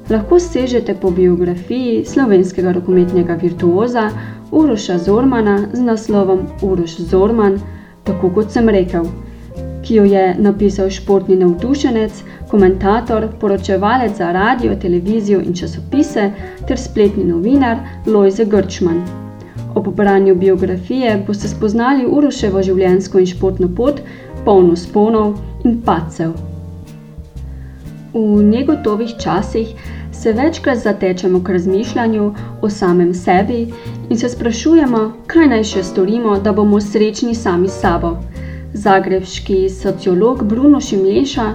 lahko 0.10 0.40
sežete 0.40 0.96
po 1.02 1.12
biografiji 1.12 2.06
slovenskega 2.06 2.72
rokometnega 2.72 3.34
virtuoza 3.34 4.10
Uroša 4.52 4.98
Zormana 4.98 5.60
z 5.74 5.82
naslovom 5.82 6.40
Uroš 6.62 6.98
Zorman, 6.98 7.60
tako 8.04 8.30
kot 8.30 8.52
sem 8.52 8.70
rekel, 8.70 9.06
ki 9.84 9.96
jo 9.96 10.04
je 10.04 10.36
napisal 10.38 10.90
športni 10.90 11.36
navdušenec, 11.36 12.24
komentator, 12.52 13.28
poročevalec 13.42 14.18
za 14.18 14.32
radio, 14.32 14.76
televizijo 14.76 15.42
in 15.42 15.54
časopise 15.54 16.32
ter 16.68 16.80
spletni 16.80 17.24
novinar 17.24 17.78
Lojze 18.06 18.46
Grčman. 18.46 19.25
Ob 19.76 19.88
branju 19.96 20.36
biografije 20.36 21.24
boste 21.28 21.48
spoznali 21.48 22.06
Uroševo 22.08 22.64
življenjsko 22.64 23.20
in 23.20 23.26
športno 23.28 23.68
pot, 23.76 24.02
polno 24.46 24.76
sponov 24.76 25.36
in 25.64 25.82
pacev. 25.86 26.32
V 28.14 28.44
negotovih 28.44 29.18
časih 29.20 29.74
se 30.12 30.34
večkrat 30.34 30.78
zatečemo 30.78 31.44
k 31.44 31.50
razmišljanju 31.50 32.34
o 32.62 32.70
samem 32.70 33.14
sebi 33.14 33.74
in 34.10 34.18
se 34.18 34.30
sprašujemo, 34.30 35.12
kaj 35.28 35.48
naj 35.48 35.64
še 35.64 35.84
storimo, 35.84 36.40
da 36.40 36.54
bomo 36.54 36.80
srečni 36.82 37.36
sami 37.36 37.68
s 37.68 37.82
sabo. 37.82 38.16
Zagrebški 38.76 39.70
sociolog 39.70 40.44
Bruno 40.44 40.82
Šimleša, 40.82 41.46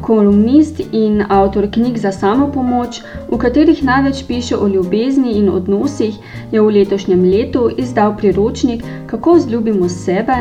kolumnist 0.00 0.80
in 0.92 1.22
avtor 1.28 1.66
knjig 1.70 1.98
za 1.98 2.12
samo 2.12 2.48
pomoč, 2.52 3.02
v 3.28 3.38
katerih 3.38 3.82
največ 3.84 4.24
piše 4.28 4.56
o 4.56 4.68
ljubezni 4.68 5.32
in 5.36 5.50
odnosih, 5.52 6.16
je 6.52 6.60
v 6.60 6.70
letošnjem 6.78 7.24
letu 7.24 7.68
izdal 7.76 8.16
priročnik 8.16 8.84
Kako 9.06 9.38
zljubimo 9.38 9.88
sebe, 9.88 10.36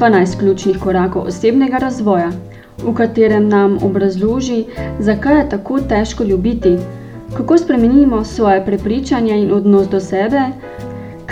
12 0.00 0.38
ključnih 0.38 0.78
korakov 0.78 1.28
osebnega 1.28 1.78
razvoja, 1.78 2.30
v 2.78 2.94
katerem 2.94 3.48
nam 3.48 3.78
obrazloži, 3.82 4.64
zakaj 4.98 5.38
je 5.38 5.48
tako 5.48 5.80
težko 5.80 6.24
ljubiti, 6.24 6.76
kako 7.36 7.58
spremenimo 7.58 8.24
svoje 8.24 8.64
prepričanje 8.64 9.42
in 9.42 9.52
odnos 9.52 9.88
do 9.88 10.00
sebe, 10.00 10.40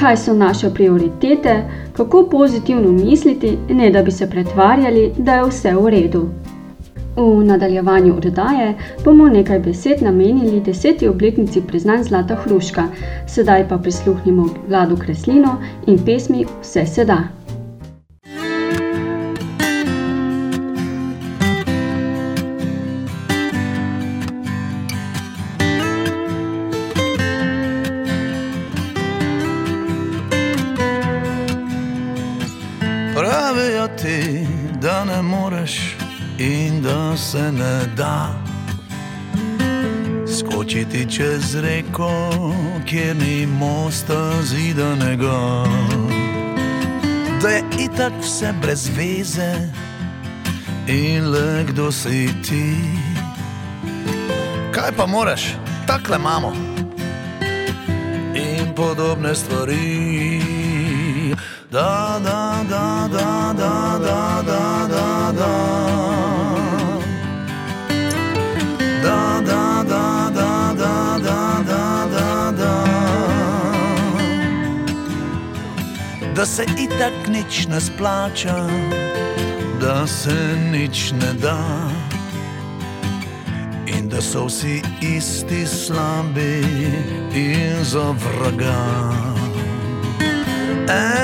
kaj 0.00 0.16
so 0.16 0.35
naše 0.35 0.70
prioritete, 0.74 1.62
kako 1.92 2.28
pozitivno 2.30 2.92
misliti, 2.92 3.59
ne 3.68 3.90
da 3.90 4.02
bi 4.02 4.11
se 4.11 4.30
pretvarjali, 4.30 5.12
da 5.18 5.35
je 5.35 5.46
vse 5.48 5.74
v 5.74 5.88
redu. 5.90 6.28
V 7.16 7.44
nadaljevanju 7.44 8.16
oddaje 8.16 8.74
bomo 9.04 9.28
nekaj 9.28 9.59
besed 9.59 10.02
namenili 10.02 10.61
deseti 10.61 11.09
obletnici 11.09 11.62
priznanj 11.62 12.02
Zlata 12.02 12.35
Hruška, 12.35 12.85
sedaj 13.26 13.68
pa 13.68 13.78
prisluhnimo 13.78 14.48
Vladu 14.68 14.96
Kreslino 14.96 15.56
in 15.87 15.98
pesmi 16.04 16.44
Vse 16.62 16.87
se 16.87 17.04
da. 17.04 17.36
in 36.38 36.83
da 36.83 37.16
se 37.16 37.53
ne 37.53 37.87
da 37.96 38.46
skočiti 40.38 41.07
čez 41.11 41.55
reko, 41.55 42.31
kjer 42.87 43.16
ni 43.16 43.46
mosta 43.46 44.42
zidanega. 44.42 45.64
Da 47.42 47.49
je 47.49 47.62
itak 47.79 48.12
vse 48.22 48.53
brez 48.62 48.90
veze 48.96 49.55
in 50.87 51.31
le 51.31 51.64
kdo 51.68 51.92
si 51.92 52.29
ti. 52.49 52.75
Kaj 54.72 54.92
pa 54.96 55.07
moreš, 55.07 55.55
takle 55.87 56.16
imamo 56.16 56.53
in 58.35 58.75
podobne 58.75 59.35
stvari. 59.35 60.40
Da, 61.70 62.20
da, 62.25 62.64
da, 62.70 63.09
da, 63.12 63.53
da, 63.59 63.99
da, 63.99 64.42
da. 64.46 64.87
da. 64.88 64.95
Da 76.46 76.52
se 76.52 76.64
itak 76.78 77.28
nič 77.28 77.66
ne 77.66 77.80
splača, 77.80 78.66
da 79.80 80.06
se 80.06 80.56
nič 80.70 81.12
ne 81.12 81.32
da. 81.42 81.59
In 83.87 84.09
da 84.09 84.22
so 84.22 84.46
vsi 84.46 84.82
isti 85.02 85.66
slabi 85.66 86.62
in 87.35 87.85
za 87.85 88.14
vraga. 88.14 88.87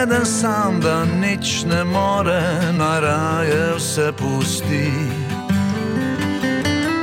Eden 0.03 0.27
sam, 0.27 0.81
da 0.81 1.05
nič 1.05 1.65
ne 1.71 1.85
more, 1.85 2.43
naraje 2.79 3.75
vse 3.77 4.13
pusti. 4.19 4.91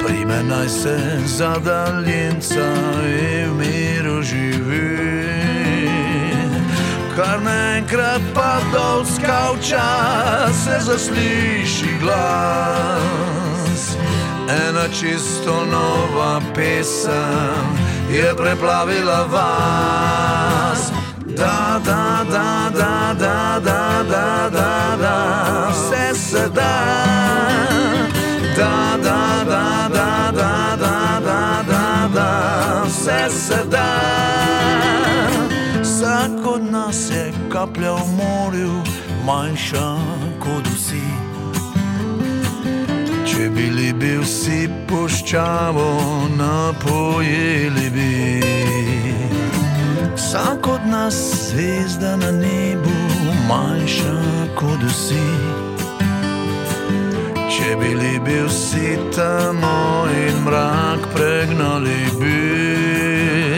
Prime 0.03 0.43
naj 0.43 0.69
se 0.69 0.97
za 1.25 1.55
daljnca 1.65 2.67
in 3.07 3.49
v 3.49 3.55
miru 3.55 4.21
živi 4.21 5.08
kar 7.19 7.41
naenkrat 7.43 8.23
pa 8.33 8.63
dol 8.71 9.03
skavča, 9.03 9.87
se 10.63 10.79
zasliši 10.79 11.99
glas. 11.99 13.83
Ena 14.47 14.87
čisto 14.99 15.65
nova 15.65 16.41
pesem 16.55 17.75
je 18.11 18.33
preplavila 18.37 19.27
vas. 19.31 20.91
Da, 21.25 21.79
da, 21.85 22.25
da, 22.31 22.69
da, 22.79 23.13
da, 23.19 23.59
da, 23.63 24.03
da, 24.09 24.49
da, 24.49 24.95
da, 25.01 25.17
vse 25.71 26.15
se 26.15 26.49
da. 26.55 26.79
Da, 28.57 28.97
da, 29.03 29.43
da, 29.49 29.89
da, 29.93 30.31
da, 30.31 30.77
da, 30.79 31.19
da, 31.25 31.63
da, 31.67 32.09
da, 32.13 32.31
vse 32.87 33.29
se 33.29 33.63
da 33.71 33.89
nas 36.71 37.09
je 37.11 37.33
kaplja 37.51 37.93
v 37.93 38.07
morju, 38.17 38.83
manjša 39.25 39.97
kot 40.39 40.67
vsi. 40.67 41.05
Če 43.25 43.49
bili 43.49 43.93
bi 43.93 44.17
vsi 44.17 44.69
puščavo, 44.87 45.89
napojili 46.37 47.89
bi. 47.89 48.41
Vsak 50.15 50.67
od 50.67 50.87
nas 50.87 51.15
zvezda 51.49 52.15
na 52.15 52.31
nebu, 52.31 52.97
manjša 53.47 54.17
kot 54.55 54.81
vsi. 54.83 55.27
Če 57.49 57.75
bili 57.79 58.19
bi 58.25 58.41
vsi 58.47 58.97
tamo 59.15 60.07
in 60.09 60.43
mrak 60.45 61.13
pregnali 61.13 62.01
bi 62.19 63.48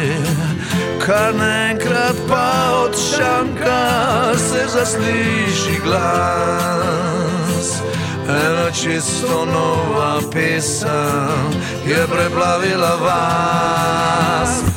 kar 1.06 1.34
naenkrat 1.34 2.16
pa 2.30 2.72
od 2.86 2.96
šanka 2.96 3.82
se 4.38 4.68
zasliši 4.68 5.80
glas. 5.84 7.68
Ena 8.28 8.72
čisto 8.72 9.46
nova 9.46 10.22
pesem 10.34 11.52
je 11.86 12.08
preplavila 12.08 12.96
vas. 12.96 14.71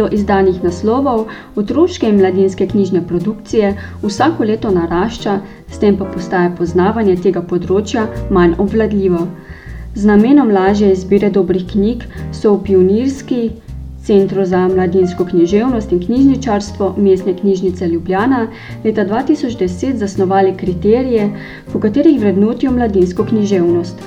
Število 0.00 0.08
izdanih 0.12 0.62
naslovov 0.64 1.26
otroške 1.56 2.08
in 2.08 2.16
mladinske 2.16 2.66
knjižne 2.66 3.02
produkcije 3.06 3.76
vsako 4.02 4.44
leto 4.44 4.70
narašča, 4.70 5.40
s 5.68 5.78
tem 5.78 5.96
pa 5.96 6.04
postaje 6.04 6.54
poznavanje 6.56 7.16
tega 7.16 7.42
področja 7.42 8.06
manj 8.30 8.54
obvladljivo. 8.58 9.26
Z 9.94 10.06
namenom 10.06 10.50
lažje 10.50 10.92
izbire 10.92 11.30
dobrih 11.30 11.66
knjig 11.66 12.06
so 12.32 12.54
v 12.54 12.62
pionirski 12.64 13.50
Centru 14.00 14.44
za 14.48 14.68
mladinsko 14.68 15.26
književnost 15.28 15.92
in 15.92 16.00
knjižničarstvo 16.00 16.94
Mestne 16.96 17.34
knjižnice 17.36 17.88
Ljubljana 17.88 18.46
leta 18.84 19.04
2010 19.04 20.00
zasnovali 20.00 20.54
kriterije, 20.56 21.28
po 21.72 21.80
katerih 21.80 22.20
vrednotijo 22.20 22.72
mladinsko 22.72 23.24
književnost. 23.24 24.00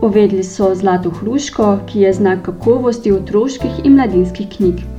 Uvedli 0.00 0.42
so 0.42 0.72
Zlato 0.74 1.10
hruško, 1.10 1.78
ki 1.86 2.00
je 2.00 2.12
znak 2.12 2.42
kakovosti 2.48 3.12
otroških 3.12 3.84
in 3.84 4.00
mladinskih 4.00 4.48
knjig. 4.56 4.93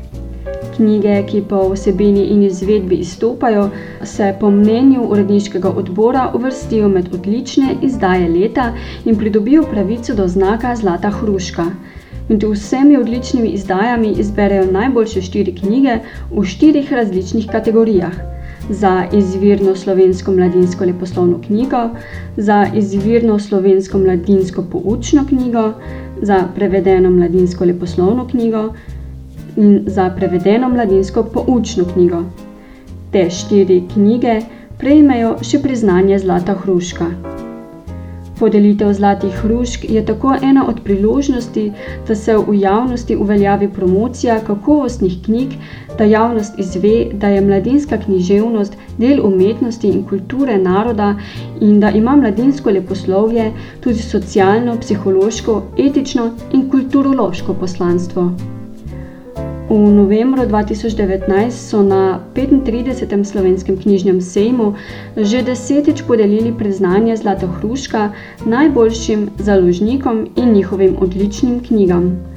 Knjige, 0.75 1.23
ki 1.27 1.41
po 1.49 1.61
vsebini 1.71 2.25
in 2.33 2.43
izvedbi 2.43 2.95
izstopajo, 2.95 3.69
se 4.03 4.33
po 4.39 4.49
mnenju 4.51 5.01
uredniškega 5.09 5.69
odbora 5.69 6.31
uvrstijo 6.35 6.89
med 6.89 7.13
odlične 7.13 7.75
izdaje 7.81 8.29
leta 8.29 8.73
in 9.05 9.15
pridobijo 9.17 9.63
pravico 9.71 10.13
do 10.13 10.27
znaka 10.27 10.75
Zlata 10.75 11.09
hruška. 11.09 11.65
Med 12.29 12.43
vsemi 12.43 12.97
odličnimi 12.97 13.49
izdajami 13.49 14.13
izberejo 14.19 14.71
najboljše 14.71 15.21
štiri 15.21 15.55
knjige 15.55 15.99
v 16.31 16.43
štirih 16.43 16.93
različnih 16.93 17.47
kategorijah: 17.51 18.13
za 18.69 19.05
izvirno 19.13 19.75
slovensko 19.75 20.31
mladinsko 20.31 20.85
leposlovno 20.85 21.41
knjigo, 21.47 21.89
za 22.37 22.67
izvirno 22.75 23.39
slovensko 23.39 23.97
mladinsko 23.97 24.63
poučno 24.71 25.25
knjigo, 25.29 25.71
za 26.21 26.43
prevedeno 26.55 27.11
mladinsko 27.11 27.65
leposlovno 27.65 28.27
knjigo 28.27 28.73
in 29.55 29.83
za 29.87 30.09
prevedeno 30.17 30.69
mladinsko 30.69 31.23
poučno 31.23 31.85
knjigo. 31.93 32.23
Te 33.11 33.29
štiri 33.29 33.83
knjige 33.93 34.39
prejmejo 34.77 35.37
še 35.41 35.61
priznanje 35.63 36.19
Zlata 36.19 36.53
hruška. 36.63 37.11
Podelitev 38.39 38.93
zlatih 38.93 39.31
hrušk 39.31 39.85
je 39.89 40.05
tako 40.05 40.33
ena 40.43 40.65
od 40.67 40.81
priložnosti, 40.83 41.71
da 42.07 42.15
se 42.15 42.37
v 42.37 42.55
javnosti 42.59 43.15
uveljavi 43.15 43.69
promocija 43.69 44.39
kakovostnih 44.47 45.15
knjig, 45.25 45.53
da 45.97 46.03
javnost 46.03 46.59
izve, 46.59 47.05
da 47.13 47.27
je 47.27 47.41
mladinska 47.41 47.97
književnost 47.97 48.75
del 48.97 49.21
umetnosti 49.25 49.87
in 49.87 50.03
kulture 50.09 50.57
naroda 50.57 51.15
in 51.61 51.79
da 51.79 51.89
ima 51.89 52.15
mladinsko 52.15 52.69
leposlovje 52.69 53.51
tudi 53.79 54.03
socialno, 54.03 54.75
psihološko, 54.81 55.61
etično 55.87 56.29
in 56.51 56.69
kulturološko 56.69 57.53
poslanstvo. 57.53 58.54
V 59.69 59.73
novembru 59.73 60.45
2019 60.45 61.49
so 61.49 61.81
na 61.81 62.21
35. 62.33 63.25
slovenskem 63.25 63.73
knjižnem 63.73 64.21
sejmu 64.21 64.77
že 65.17 65.41
desetič 65.41 66.05
podelili 66.05 66.53
priznanje 66.53 67.17
Zlata 67.17 67.49
Hruška 67.49 68.13
najboljšim 68.45 69.29
založnikom 69.41 70.29
in 70.37 70.53
njihovim 70.53 70.93
odličnim 71.01 71.65
knjigam. 71.65 72.34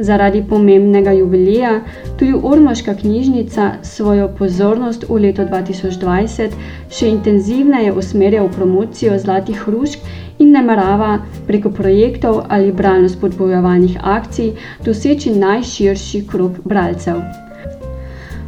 Zaradi 0.00 0.42
pomembnega 0.48 1.12
jubileja 1.12 1.80
tudi 2.18 2.34
Ormoška 2.42 2.94
knjižnica 2.94 3.72
svojo 3.82 4.28
pozornost 4.38 5.04
v 5.08 5.18
letu 5.26 5.42
2020 5.42 6.56
še 6.90 7.08
intenzivneje 7.08 7.92
usmerja 7.92 8.42
v 8.46 8.52
promocijo 8.54 9.18
Zlatih 9.18 9.60
Hrušk 9.66 10.00
in 10.38 10.54
namerava 10.56 11.18
preko 11.46 11.70
projektov 11.70 12.42
ali 12.48 12.72
bralno 12.72 13.08
spodbojevanih 13.08 13.98
akcij 14.02 14.54
doseči 14.84 15.34
najširši 15.36 16.24
krok 16.26 16.62
bralcev. 16.64 17.20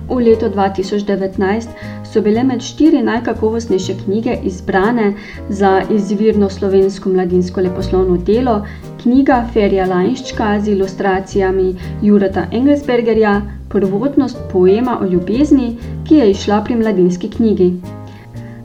V 0.08 0.20
letu 0.20 0.48
2019 0.48 1.68
so 2.12 2.20
bile 2.20 2.44
med 2.44 2.60
štiri 2.60 3.02
najkakovostnejše 3.02 3.94
knjige 4.04 4.38
izbrane 4.44 5.14
za 5.48 5.82
izvirno 5.90 6.50
slovensko 6.50 7.08
mladinsko 7.08 7.60
leposlovno 7.60 8.16
delo 8.16 8.62
knjiga 9.02 9.44
Ferja 9.52 9.86
Lajnščka 9.86 10.60
z 10.60 10.72
ilustracijami 10.76 11.74
Jurata 12.02 12.46
Engelsbergerja 12.52 13.40
Prvotnost 13.68 14.38
poema 14.52 14.98
o 15.00 15.06
ljubezni, 15.06 15.76
ki 16.08 16.14
je 16.20 16.30
išla 16.30 16.60
pri 16.64 16.76
mladinski 16.76 17.30
knjigi. 17.30 17.72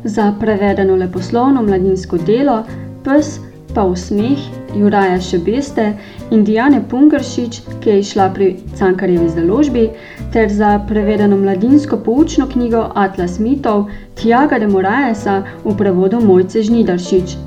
Za 0.04 0.34
prevedeno 0.40 0.96
leposlovno 0.96 1.64
mladinsko 1.64 2.18
delo 2.18 2.64
Pes 3.04 3.40
pa 3.74 3.86
v 3.88 3.96
smeh 3.96 4.44
Juraja 4.76 5.20
Šebeste 5.22 5.88
in 6.32 6.44
Diane 6.44 6.84
Pungršič, 6.90 7.62
ki 7.82 7.90
je 7.90 8.00
išla 8.00 8.30
pri 8.34 8.56
Cankarjevi 8.78 9.30
založbi, 9.30 9.90
ter 10.34 10.52
za 10.54 10.80
prevedeno 10.88 11.38
mladinsko 11.38 11.98
poučno 11.98 12.48
knjigo 12.52 12.88
Atlas 12.96 13.40
mitov 13.40 13.88
Tiaga 14.16 14.60
de 14.60 14.68
Moraesa 14.68 15.44
v 15.64 15.78
prevodu 15.78 16.22
Mojce 16.22 16.64
Žnidaršič. 16.64 17.47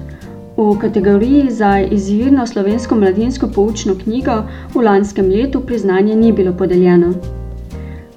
V 0.61 0.79
kategoriji 0.79 1.51
za 1.51 1.79
izvirno 1.81 2.46
slovensko 2.46 2.94
mladinsko 2.94 3.49
poučno 3.49 3.94
knjigo 4.05 4.35
v 4.75 4.83
lanskem 4.85 5.31
letu 5.31 5.61
priznanje 5.61 6.16
ni 6.16 6.33
bilo 6.33 6.53
podeljeno. 6.53 7.14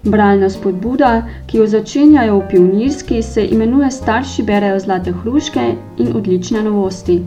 Bralna 0.03 0.49
spodbuda, 0.49 1.11
ki 1.47 1.57
jo 1.57 1.67
začenjajo 1.67 2.35
v 2.39 2.49
pionirski, 2.49 3.21
se 3.21 3.45
imenuje 3.45 3.91
Starši 3.91 4.43
berejo 4.43 4.79
zlate 4.79 5.13
hruške 5.21 5.63
in 5.97 6.11
odlične 6.15 6.63
novosti. 6.63 7.21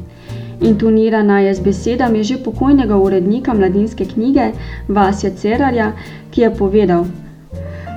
Intonirana 0.60 1.40
je 1.40 1.54
z 1.54 1.60
besedami 1.60 2.24
že 2.24 2.36
pokojnega 2.44 2.96
urednika 2.96 3.54
mladinske 3.54 4.04
knjige 4.04 4.50
Vasja 4.88 5.30
Cerarja, 5.30 5.92
ki 6.30 6.40
je 6.40 6.50
povedal: 6.50 7.06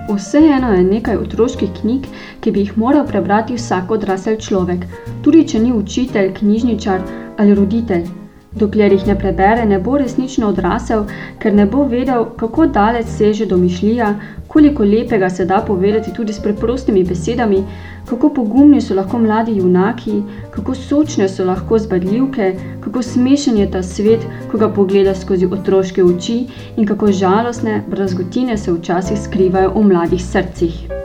Vseeno 0.10 0.72
je 0.74 0.84
nekaj 0.84 1.20
otroških 1.22 1.70
knjig, 1.82 2.08
ki 2.42 2.52
bi 2.52 2.64
jih 2.66 2.78
moral 2.78 3.06
prebrati 3.08 3.58
vsak 3.60 3.92
odrasel 3.92 4.40
človek, 4.42 4.88
tudi 5.22 5.44
če 5.48 5.62
ni 5.62 5.74
učitelj, 5.74 6.34
knjižničar 6.40 7.06
ali 7.38 7.56
roditelj. 7.56 8.08
Dokler 8.56 8.92
jih 8.92 9.06
ne 9.08 9.14
prebere, 9.14 9.66
ne 9.66 9.78
bo 9.80 9.98
resnično 10.02 10.48
odrasel, 10.50 11.04
ker 11.42 11.54
ne 11.54 11.68
bo 11.70 11.84
vedel, 11.92 12.26
kako 12.38 12.66
daleč 12.66 13.06
seže 13.14 13.46
domišljija, 13.46 14.08
koliko 14.48 14.84
lepega 14.84 15.30
se 15.30 15.46
da 15.46 15.62
povedati 15.68 16.14
tudi 16.14 16.34
s 16.34 16.42
preprostimi 16.42 17.04
besedami, 17.04 17.64
kako 18.10 18.34
pogumni 18.34 18.82
so 18.82 18.98
lahko 18.98 19.20
mladi 19.20 19.58
junaki, 19.58 20.24
kako 20.52 20.76
sočne 20.76 21.30
so 21.30 21.46
lahko 21.46 21.78
zbadljivke, 21.78 22.54
kako 22.82 23.02
smešen 23.02 23.58
je 23.58 23.72
ta 23.72 23.84
svet, 23.84 24.26
ko 24.52 24.58
ga 24.58 24.74
pogleda 24.74 25.16
skozi 25.16 25.46
otroške 25.46 26.04
oči 26.04 26.46
in 26.78 26.88
kako 26.90 27.12
žalostne 27.12 27.84
brazgotine 27.88 28.58
se 28.58 28.74
včasih 28.74 29.20
skrivajo 29.20 29.76
v 29.76 29.92
mladih 29.94 30.26
srcih. 30.26 30.99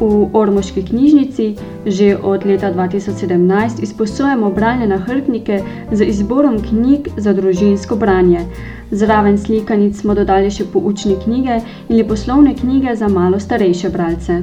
V 0.00 0.30
Ormoški 0.32 0.82
knjižnici 0.82 1.56
že 1.86 2.16
od 2.16 2.46
leta 2.46 2.72
2017 2.72 3.82
izposojamo 3.82 4.50
bralne 4.50 4.86
nahrbtnike 4.86 5.62
z 5.92 6.04
izborom 6.04 6.56
knjig 6.62 7.08
za 7.16 7.32
družinsko 7.32 7.96
branje. 7.96 8.40
Zraven 8.90 9.38
slikanic 9.38 10.00
smo 10.00 10.14
dodali 10.14 10.50
še 10.50 10.64
poučne 10.72 11.14
knjige 11.24 11.60
in 11.88 11.96
leposlovne 11.96 12.54
knjige 12.56 12.96
za 12.96 13.08
malo 13.08 13.40
starejše 13.40 13.90
bralce. 13.90 14.40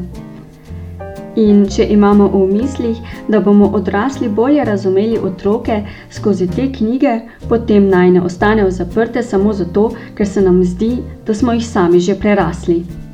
In 1.37 1.65
če 1.69 1.85
imamo 1.93 2.27
v 2.33 2.45
mislih, 2.49 3.01
da 3.29 3.39
bomo 3.39 3.67
odrasli 3.77 4.29
bolje 4.29 4.63
razumeli 4.65 5.19
otroke 5.21 5.83
skozi 6.09 6.47
te 6.47 6.65
knjige, 6.73 7.19
potem 7.49 7.89
naj 7.89 8.11
ne 8.11 8.21
ostanejo 8.21 8.71
zaprte 8.71 9.23
samo 9.23 9.53
zato, 9.53 9.91
ker 10.17 10.27
se 10.27 10.41
nam 10.41 10.63
zdi, 10.63 10.95
da 11.25 11.33
smo 11.33 11.53
jih 11.53 11.67
sami 11.67 11.99
že 11.99 12.15
prerasli. 12.15 13.06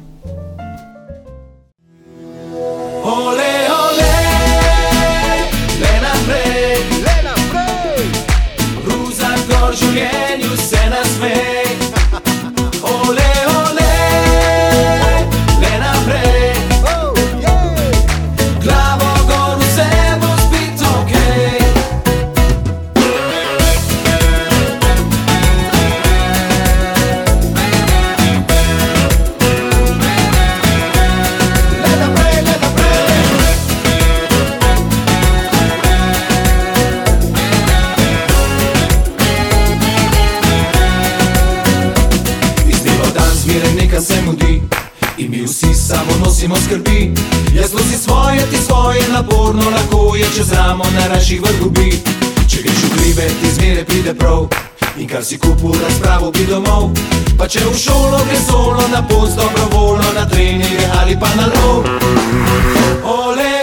Čez 50.36 50.52
ramo 50.52 50.84
na 50.96 51.08
raših 51.08 51.42
vrgubi. 51.42 51.92
Če 52.50 52.62
greš 52.66 52.82
v 52.84 52.90
hribe, 52.98 53.26
ti 53.42 53.50
zmere 53.52 53.84
pride 53.86 54.14
prav. 54.14 54.48
in 54.98 55.08
kar 55.08 55.24
si 55.24 55.38
kupil, 55.38 55.74
razpravo 55.84 56.32
bi 56.32 56.46
domov. 56.46 56.92
Pa 57.38 57.48
če 57.48 57.60
v 57.66 57.74
šolo 57.78 58.20
gre 58.28 58.38
solo 58.38 58.84
na 58.92 59.02
pot, 59.08 59.30
dobro 59.38 59.66
volno 59.74 60.10
na 60.14 60.26
treninge 60.30 60.86
ali 61.02 61.18
pa 61.20 61.30
na 61.36 61.48
lov. 61.48 61.86
Ole, 63.04 63.63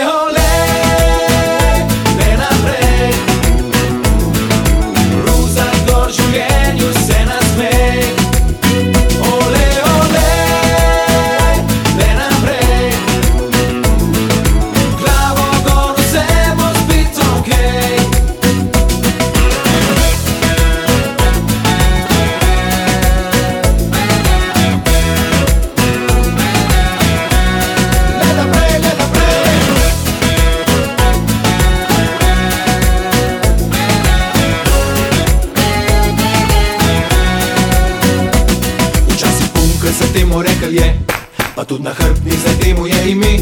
tudi 41.71 41.83
na 41.83 41.93
hrbtni 41.95 42.33
za 42.45 42.53
temu 42.63 42.87
je 42.87 43.11
ime. 43.11 43.39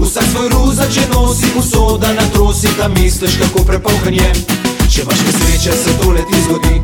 Vsak 0.00 0.24
svoj 0.32 0.48
ruza, 0.48 0.84
če 0.94 1.00
nosi 1.12 1.46
usoda 1.58 2.08
na 2.12 2.24
trosi, 2.32 2.68
da 2.78 2.88
misliš, 2.88 3.36
kako 3.36 3.64
prepolkan 3.64 4.14
je. 4.14 4.32
Če 4.92 5.02
imaš 5.02 5.20
nesreče, 5.26 5.72
se 5.84 5.92
tole 6.00 6.22
ti 6.30 6.40
zgodi. 6.44 6.80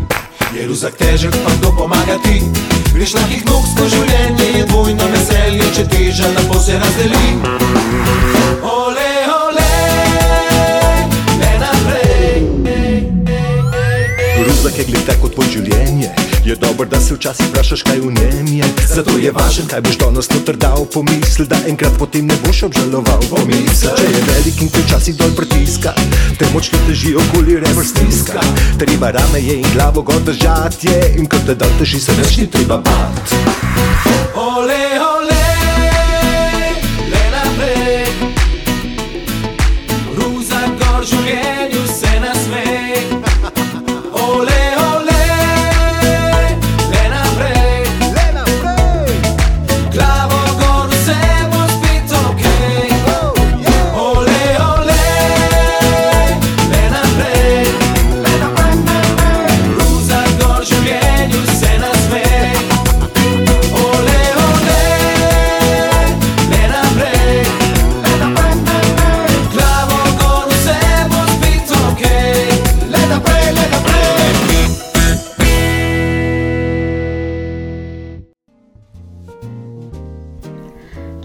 Je 0.57 0.67
ruzak 0.69 0.95
težek, 1.01 1.33
pa 1.45 1.51
kdo 1.57 1.73
pomaga 1.79 2.19
ti? 2.25 2.43
Greš 2.95 3.15
lahkih 3.15 3.45
nog, 3.49 3.65
sko 3.73 3.89
življenje 3.89 4.49
je 4.59 4.67
dvojno 4.69 5.09
veselje, 5.15 5.71
če 5.77 5.87
teža 5.89 6.29
na 6.37 6.45
pol 6.51 6.61
se 6.61 6.77
razdeli. 6.77 7.27
Ole, 8.61 9.02
Ruzak 14.62 14.79
je 14.79 14.85
gleda 14.85 15.14
kot 15.18 15.33
tvoj 15.35 15.48
življenje. 15.51 16.09
Je 16.46 16.55
dobro, 16.55 16.85
da 16.87 17.01
se 17.03 17.16
včasih 17.16 17.48
vprašaš, 17.48 17.83
kaj 17.83 17.98
v 17.98 18.12
njem 18.14 18.51
je. 18.61 18.68
Zato 18.94 19.16
je 19.18 19.33
važen, 19.35 19.66
kaj 19.66 19.83
boš 19.83 19.96
danes 19.98 20.31
notr 20.31 20.55
dal. 20.55 20.85
Pomisli, 20.87 21.48
da 21.51 21.59
enkrat 21.66 21.96
potem 21.98 22.31
ne 22.31 22.37
boš 22.44 22.61
obžaloval. 22.68 23.27
Pomisli, 23.27 23.90
če 23.98 24.07
je 24.07 24.22
velik 24.29 24.62
in 24.62 24.70
te 24.70 24.85
včasih 24.87 25.18
dol 25.18 25.35
pritiska, 25.35 25.96
te 26.38 26.46
močni 26.55 26.79
teži 26.87 27.16
okoli 27.18 27.59
rebr 27.59 27.83
stiska. 27.90 28.46
Treba 28.79 29.11
rame 29.18 29.42
je 29.42 29.59
in 29.64 29.66
glavo 29.75 30.07
gor 30.07 30.22
držati 30.22 30.94
je 30.94 31.14
in 31.18 31.27
ko 31.27 31.42
te 31.42 31.59
dol 31.59 31.79
teži 31.83 31.98
se 32.07 32.14
več 32.22 32.38
ni 32.38 32.46
treba 32.46 32.79
bat. 32.87 33.35
Ole, 34.38 34.83
ole, 35.03 35.42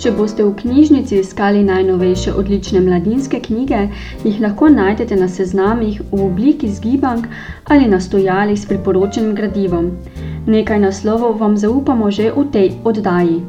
Če 0.07 0.13
boste 0.15 0.39
v 0.39 0.53
knjižnici 0.55 1.17
iskali 1.19 1.65
najnovejše 1.67 2.31
odlične 2.39 2.79
mladinske 2.79 3.41
knjige, 3.43 3.79
jih 4.23 4.37
lahko 4.39 4.69
najdete 4.71 5.17
na 5.19 5.27
seznamih 5.27 5.97
v 6.13 6.21
obliki 6.29 6.69
zgibank 6.71 7.27
ali 7.65 7.89
na 7.91 7.99
stojalih 7.99 8.55
s 8.55 8.69
priporočenim 8.69 9.35
gradivom. 9.35 9.91
Nekaj 10.47 10.79
naslovov 10.79 11.35
vam 11.43 11.59
zaupamo 11.59 12.07
že 12.07 12.31
v 12.31 12.45
tej 12.55 12.71
oddaji. 12.87 13.43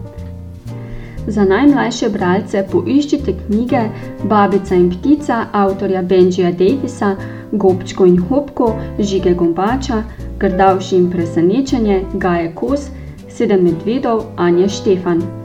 Za 1.31 1.47
najmlajše 1.47 2.11
bralce 2.11 2.67
poiščite 2.75 3.39
knjige 3.47 3.87
Babica 4.27 4.75
in 4.75 4.91
ptica 4.91 5.45
avtorja 5.53 6.03
Benjija 6.03 6.51
Davisa, 6.51 7.15
Gobčko 7.53 8.03
in 8.11 8.19
Hopko, 8.19 8.75
Žige 8.99 9.39
Gombača, 9.39 10.03
Grdavši 10.43 10.97
in 10.97 11.11
presenečenje 11.11 12.05
Gaje 12.15 12.55
Kos, 12.55 12.91
Sedem 13.29 13.63
medvedov 13.63 14.33
Anja 14.37 14.67
Štefan. 14.67 15.38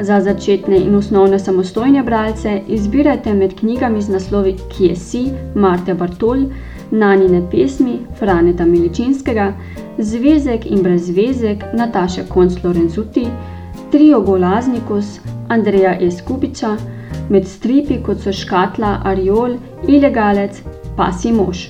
Za 0.00 0.20
začetne 0.20 0.76
in 0.76 0.94
osnovne 0.94 1.38
samostojne 1.38 2.02
bralce 2.02 2.60
izbirajte 2.68 3.34
med 3.34 3.54
knjigami 3.58 4.02
z 4.02 4.08
naslovi 4.08 4.56
Kje 4.76 4.96
si 4.96 5.30
Marte 5.54 5.94
Bartol, 5.94 6.44
Nanine 6.90 7.42
pesmi 7.50 7.98
Franeta 8.18 8.64
Miličinskega, 8.64 9.52
Zvezek 9.98 10.66
in 10.66 10.82
brezvezek 10.82 11.64
Nataše 11.74 12.26
Konc 12.28 12.64
Lorenzuti, 12.64 13.26
Trio 13.90 14.20
Golaznikus 14.20 15.20
Andreja 15.48 15.96
S. 16.00 16.22
Kubiča, 16.22 16.76
med 17.28 17.48
stripi 17.48 18.02
kot 18.02 18.20
so 18.20 18.32
Škatla, 18.32 19.00
Ariol, 19.04 19.56
Ilegalec, 19.88 20.62
Pasi 20.96 21.32
mož. 21.32 21.68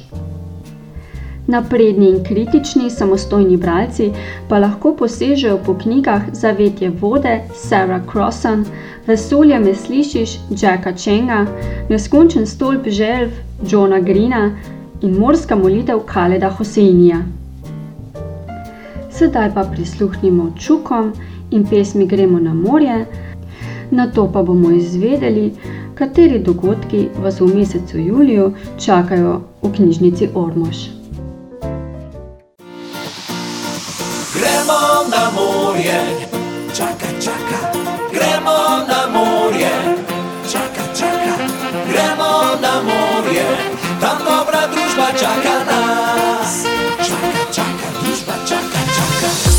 Napredni 1.47 2.09
in 2.09 2.25
kritični 2.25 2.91
samostojni 2.91 3.57
bralci 3.57 4.11
pa 4.49 4.59
lahko 4.59 4.95
posežejo 4.97 5.59
po 5.67 5.75
knjigah 5.75 6.23
Zavetje 6.33 6.91
vode 7.01 7.41
Sarah 7.55 8.03
Crossan, 8.13 8.65
Vesolje 9.07 9.59
me 9.59 9.75
slišiš 9.75 10.31
Jacka 10.51 10.93
Chenga, 10.93 11.47
Neskončen 11.89 12.47
stolp 12.47 12.89
želv 12.89 13.31
Johna 13.71 14.01
Greena 14.01 14.51
in 15.03 15.15
Morska 15.19 15.57
molitev 15.57 15.99
Kaleda 16.07 16.51
Hoseinija. 16.51 17.23
Sedaj 19.11 19.55
pa 19.55 19.65
prisluhnimo 19.65 20.51
čukom 20.59 21.13
in 21.51 21.67
pesmi 21.67 22.07
Gremo 22.07 22.39
na 22.39 22.55
morje, 22.55 23.05
na 23.91 24.11
to 24.11 24.33
pa 24.33 24.43
bomo 24.43 24.71
izvedeli, 24.71 25.53
kateri 25.95 26.39
dogodki 26.39 27.09
vas 27.23 27.41
v 27.41 27.55
mesecu 27.55 27.99
juliju 27.99 28.53
čakajo 28.79 29.41
v 29.63 29.73
knjižnici 29.73 30.29
Ormož. 30.35 31.06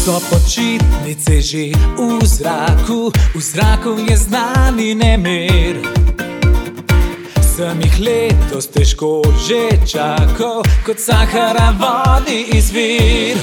So 0.08 0.24
počitnice 0.32 1.44
že 1.44 1.76
v 2.00 2.24
zraku, 2.24 3.12
v 3.12 3.42
zraku 3.44 4.00
je 4.08 4.16
znani 4.16 4.96
nemir. 4.96 5.84
Sem 7.44 7.76
jih 7.84 7.98
letos 8.00 8.72
težko 8.72 9.20
že 9.36 9.76
čakal, 9.84 10.64
kot 10.88 10.96
Sahara 10.96 11.76
vodi 11.76 12.56
izvir. 12.56 13.36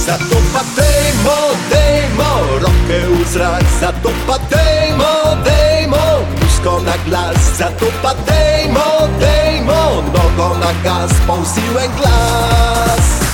Zato 0.00 0.40
pa 0.56 0.64
dejmo, 0.72 1.38
dejmo, 1.68 2.32
roke 2.64 3.00
v 3.04 3.20
zrak, 3.28 3.66
zato 3.84 4.08
pa 4.24 4.40
dejmo, 4.48 5.36
dejmo, 5.44 6.24
musko 6.40 6.80
na 6.80 6.96
glas, 7.04 7.60
zato 7.60 7.92
pa 8.00 8.16
dejmo, 8.24 9.04
dejmo, 9.20 10.00
nogo 10.16 10.56
na 10.64 10.72
gas, 10.80 11.12
povsi 11.28 11.60
v 11.60 11.84
en 11.84 11.92
glas. 12.00 13.29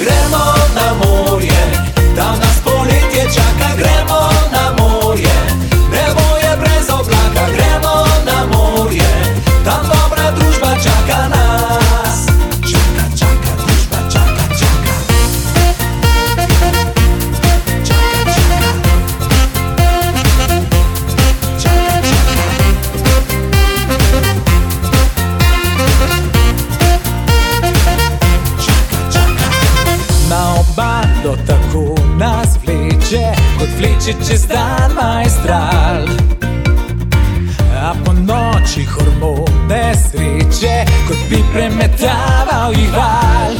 Gremo 0.00 0.44
na 0.74 0.94
morje, 0.94 1.60
tam 2.16 2.38
nas 2.40 2.56
poletje 2.64 3.22
čaka, 3.34 3.76
gremo 3.76 4.39
vleče 34.10 34.30
čez 34.30 34.46
dan 34.46 34.90
majstral. 34.94 36.04
A 37.82 37.94
po 38.04 38.12
noči 38.12 38.84
hormone 38.84 39.94
sreče, 39.94 40.84
kot 41.08 41.18
bi 41.30 41.44
premetaval 41.52 42.72
jih 42.72 42.92
val. 42.92 43.54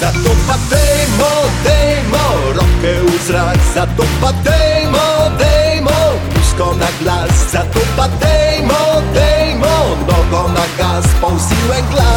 Zato 0.00 0.30
pa 0.46 0.56
dejmo, 0.70 1.32
dejmo, 1.64 2.24
roke 2.56 2.92
v 3.02 3.18
zrak, 3.26 3.58
zato 3.74 4.04
pa 4.20 4.30
dejmo, 4.44 5.08
dejmo, 5.38 5.98
pusko 6.34 6.74
na 6.78 6.90
glas, 7.02 7.52
zato 7.52 7.80
pa 7.96 8.08
dejmo, 8.20 9.02
dejmo, 9.14 9.74
nogo 10.08 10.48
na 10.48 10.66
gas, 10.78 11.06
povsilen 11.20 11.84
glas. 11.90 12.13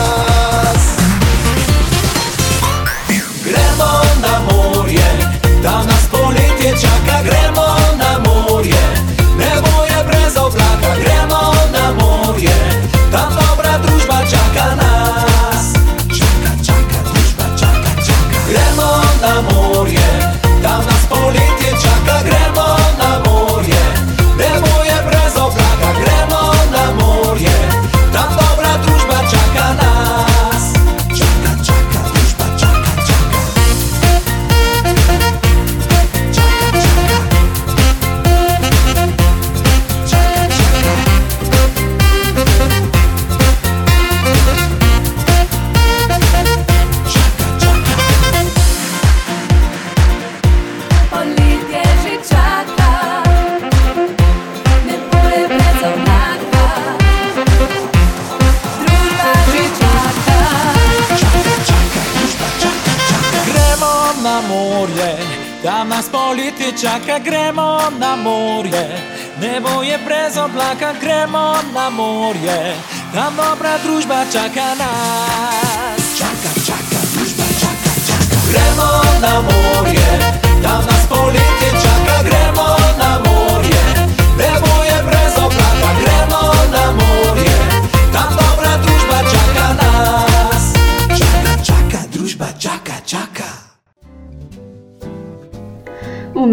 Brez 70.38 70.46
oblaka, 70.46 70.94
gremo 71.02 71.56
na 71.74 71.90
morje, 71.90 72.76
tam 73.14 73.36
dobra 73.36 73.78
družba 73.84 74.26
čaka 74.32 74.76
nas. 74.78 76.18
Čaka, 76.18 76.52
čaka, 76.66 77.00
družba 77.14 77.44
čaka, 77.60 77.92
čaka. 78.08 78.38
Gremo 78.50 78.90
na 79.22 79.42
morje, 79.42 79.57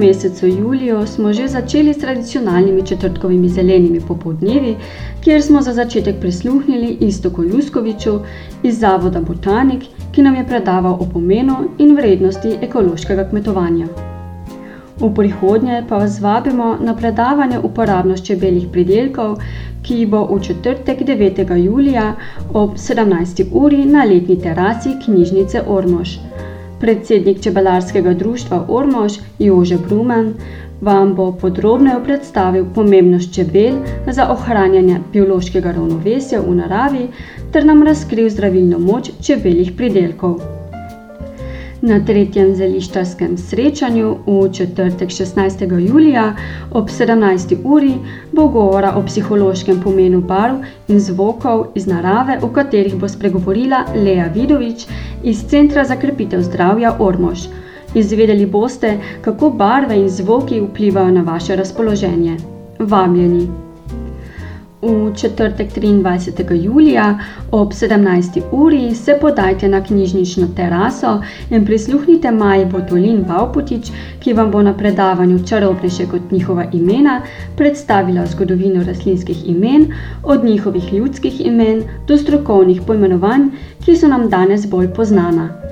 mesecu 0.05 0.47
juliju 0.47 1.07
smo 1.07 1.33
že 1.33 1.49
začeli 1.49 1.95
s 1.95 1.99
tradicionalnimi 1.99 2.87
četrtkovimi 2.87 3.49
zelenimi 3.49 4.01
popodnevi, 4.01 4.77
kjer 5.21 5.43
smo 5.43 5.63
za 5.63 5.73
začetek 5.73 6.17
prisluhnili 6.21 6.97
Istoku 7.01 7.43
Juskoviču 7.43 8.19
iz 8.63 8.79
Zavoda 8.79 9.21
Botanik, 9.21 9.85
ki 10.13 10.23
nam 10.23 10.35
je 10.35 10.47
predaval 10.47 10.93
o 10.93 11.09
pomenu 11.13 11.57
in 11.79 11.97
vrednosti 11.97 12.57
ekološkega 12.63 13.29
kmetovanja. 13.31 13.87
V 15.01 15.15
prihodnje 15.15 15.83
pa 15.89 15.97
vas 15.97 16.21
vabimo 16.21 16.77
na 16.81 16.97
predavanje 16.97 17.59
uporabnost 17.59 18.27
čebeljih 18.27 18.69
pridelkov, 18.73 19.39
ki 19.83 20.07
bo 20.07 20.27
v 20.27 20.41
četrtek 20.41 21.01
9. 21.01 21.57
julija 21.65 22.15
ob 22.53 22.77
17. 22.77 23.45
uri 23.53 23.85
na 23.85 24.05
letni 24.05 24.39
terasi 24.41 24.99
knjižnice 25.05 25.63
Ormož. 25.67 26.19
Predsednik 26.85 27.41
čebelarskega 27.41 28.13
društva 28.15 28.67
Ormož 28.69 29.13
Jože 29.39 29.79
Brumen 29.89 30.35
vam 30.81 31.15
bo 31.15 31.31
podrobneje 31.33 32.03
predstavil 32.05 32.67
pomembnost 32.75 33.35
čebel 33.35 33.79
za 34.07 34.27
ohranjanje 34.33 34.99
biološkega 35.13 35.73
ravnovesja 35.73 36.43
v 36.45 36.55
naravi 36.59 37.07
ter 37.53 37.65
nam 37.65 37.83
razkril 37.83 38.29
zdravilno 38.31 38.79
moč 38.79 39.11
čebeljih 39.23 39.73
pridelkov. 39.77 40.64
Na 41.85 41.99
tretjem 42.01 42.55
zeliščarskem 42.57 43.35
srečanju 43.37 44.11
v 44.25 44.45
četrtek 44.57 45.11
16. 45.13 45.65
julija 45.85 46.23
ob 46.73 46.89
17. 46.89 47.57
uri 47.65 47.91
bo 48.33 48.47
govora 48.49 48.95
o 48.97 49.03
psihološkem 49.05 49.83
pomenu 49.83 50.21
barv 50.21 50.63
in 50.89 51.01
zvokov 51.01 51.67
iz 51.77 51.85
narave, 51.87 52.39
v 52.41 52.49
katerih 52.57 52.95
bo 52.97 53.09
spregovorila 53.09 53.83
Lea 53.97 54.31
Vidovič 54.35 54.87
iz 55.23 55.43
Centra 55.51 55.85
za 55.85 55.99
krepitev 56.01 56.41
zdravja 56.47 56.95
Ormož. 56.99 57.45
Izvedeli 57.95 58.47
boste, 58.47 58.95
kako 59.21 59.51
barve 59.51 60.01
in 60.01 60.09
zvoki 60.09 60.63
vplivajo 60.65 61.11
na 61.11 61.27
vaše 61.29 61.57
razpoloženje. 61.57 62.39
Vabljeni! 62.79 63.64
V 64.85 65.15
četrtek 65.17 65.69
23. 65.77 66.65
julija 66.65 67.19
ob 67.51 67.69
17. 67.69 68.43
uri 68.53 68.95
se 68.95 69.19
podajte 69.21 69.69
na 69.69 69.85
knjižnično 69.85 70.47
teraso 70.57 71.23
in 71.51 71.65
prisluhnite 71.67 72.31
Maji 72.31 72.67
Botolin 72.67 73.25
Vavputič, 73.29 73.91
ki 74.21 74.33
vam 74.33 74.51
bo 74.51 74.63
na 74.63 74.75
predavanju 74.77 75.39
Čarobnejše 75.49 76.07
kot 76.07 76.31
njihova 76.31 76.65
imena 76.73 77.23
predstavila 77.57 78.27
zgodovino 78.27 78.85
rastlinskih 78.85 79.49
imen, 79.49 79.93
od 80.23 80.45
njihovih 80.45 80.93
ljudskih 80.93 81.47
imen 81.47 81.83
do 82.09 82.19
strokovnih 82.19 82.83
poimenovanj, 82.87 83.49
ki 83.85 83.97
so 83.97 84.09
nam 84.09 84.29
danes 84.29 84.67
bolj 84.71 84.89
poznana. 84.89 85.64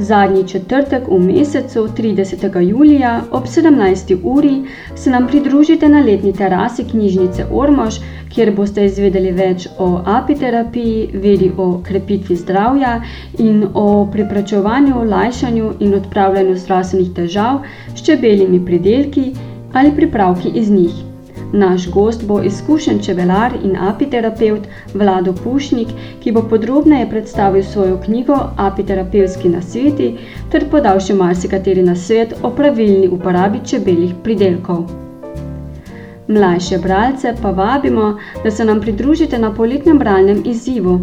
Zadnji 0.00 0.48
četrtek 0.48 1.08
v 1.08 1.18
mesecu, 1.18 1.88
30. 1.96 2.60
julija 2.60 3.22
ob 3.30 3.44
17. 3.44 4.16
uri, 4.22 4.62
se 4.96 5.10
nam 5.10 5.26
pridružite 5.26 5.88
na 5.88 6.00
letni 6.00 6.32
terasi 6.32 6.84
knjižnice 6.84 7.44
Ormož, 7.52 7.98
kjer 8.34 8.54
boste 8.56 8.84
izvedeli 8.84 9.32
več 9.32 9.66
o 9.78 9.88
apiterapiji, 10.06 11.10
vedi 11.12 11.50
o 11.56 11.68
krepitvi 11.84 12.36
zdravja 12.36 13.02
in 13.38 13.66
o 13.74 14.08
preprečevanju, 14.12 15.04
lajšanju 15.10 15.74
in 15.80 15.94
odpravljanju 15.94 16.56
zdravstvenih 16.56 17.12
težav 17.14 17.60
s 17.94 18.02
čebeljimi 18.06 18.64
pridelki 18.64 19.32
ali 19.72 19.96
pripravki 19.96 20.48
iz 20.54 20.70
njih. 20.70 21.09
Naš 21.52 21.90
gost 21.90 22.26
bo 22.26 22.40
izkušen 22.42 23.00
čebelar 23.02 23.52
in 23.64 23.76
apiterapeut 23.76 24.68
Vlado 24.94 25.32
Pušnik, 25.44 25.88
ki 26.22 26.32
bo 26.32 26.42
podrobneje 26.42 27.08
predstavil 27.10 27.62
svojo 27.62 27.98
knjigo 28.04 28.38
Apiterapevtski 28.56 29.48
nasveti 29.48 30.14
ter 30.52 30.68
podal 30.70 31.00
še 31.00 31.14
marsikateri 31.14 31.82
nasvet 31.82 32.34
o 32.42 32.50
pravilni 32.50 33.08
uporabi 33.08 33.64
čebeljih 33.66 34.14
pridelkov. 34.24 34.84
Mlajše 36.28 36.78
bralce 36.78 37.34
pa 37.42 37.50
vabimo, 37.50 38.18
da 38.44 38.50
se 38.50 38.64
nam 38.64 38.80
pridružite 38.80 39.38
na 39.38 39.54
poletnem 39.54 39.98
bralnem 39.98 40.42
izzivu. 40.46 41.00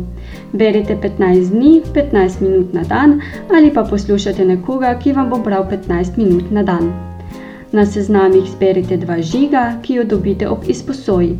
Berite 0.54 0.96
15 0.96 1.52
dni, 1.52 1.82
15 1.94 2.42
minut 2.42 2.74
na 2.74 2.84
dan 2.84 3.22
ali 3.58 3.74
pa 3.74 3.84
poslušate 3.84 4.46
nekoga, 4.46 4.96
ki 5.00 5.14
vam 5.14 5.30
bo 5.30 5.38
bral 5.38 5.68
15 5.72 6.18
minut 6.18 6.52
na 6.52 6.64
dan. 6.64 7.07
Na 7.72 7.86
seznamih 7.86 8.46
zberite 8.52 8.98
dva 8.98 9.22
žiga, 9.22 9.80
ki 9.84 9.94
jo 9.94 10.04
dobite 10.04 10.48
ob 10.48 10.64
izposoji. 10.68 11.38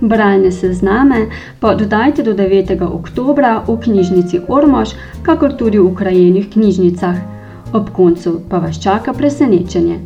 Bralne 0.00 0.52
sezname 0.52 1.26
pa 1.60 1.74
dodajte 1.74 2.22
do 2.22 2.32
9. 2.32 2.72
oktobra 2.82 3.60
v 3.68 3.76
knjižnici 3.80 4.40
Ormož, 4.48 4.94
kakor 5.22 5.52
tudi 5.52 5.78
v 5.78 5.92
krajenih 5.94 6.48
knjižnicah. 6.52 7.16
Ob 7.72 7.90
koncu 7.92 8.40
pa 8.48 8.58
vas 8.58 8.80
čaka 8.82 9.12
presenečenje. 9.12 10.00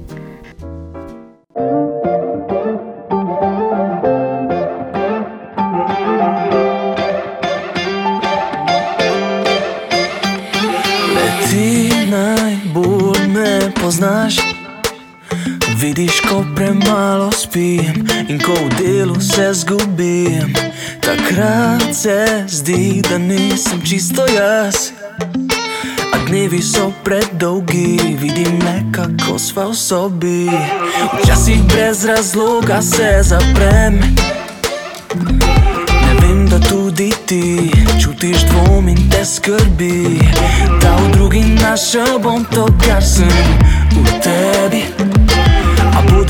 Spim 17.54 18.02
in 18.28 18.38
ko 18.42 18.50
v 18.50 18.68
delu 18.82 19.20
se 19.20 19.54
zgubim, 19.54 20.50
takrat 20.98 21.94
se 21.94 22.44
zdi, 22.48 23.02
da 23.10 23.18
nisem 23.18 23.78
čisto 23.86 24.26
jaz. 24.26 24.90
A 26.14 26.18
dnevi 26.26 26.62
so 26.62 26.90
predolgi, 27.04 28.18
vidim 28.18 28.58
me, 28.58 28.82
kako 28.90 29.38
sva 29.38 29.70
v 29.70 29.74
sobi. 29.74 30.50
Včasih 31.22 31.62
brez 31.62 32.04
razloga 32.04 32.82
se 32.82 33.22
zaprem. 33.22 34.02
Ne 36.02 36.12
vem, 36.20 36.48
da 36.50 36.58
tudi 36.58 37.12
ti 37.26 37.70
čutiš 38.02 38.50
dvom 38.50 38.88
in 38.88 39.10
te 39.10 39.22
skrbi. 39.24 40.18
Da 40.82 40.96
v 40.96 41.10
drugi 41.12 41.46
našel 41.62 42.18
bom 42.18 42.42
to, 42.50 42.66
kar 42.82 43.02
sem 43.02 43.46
v 43.94 44.06
tebi. 44.18 45.13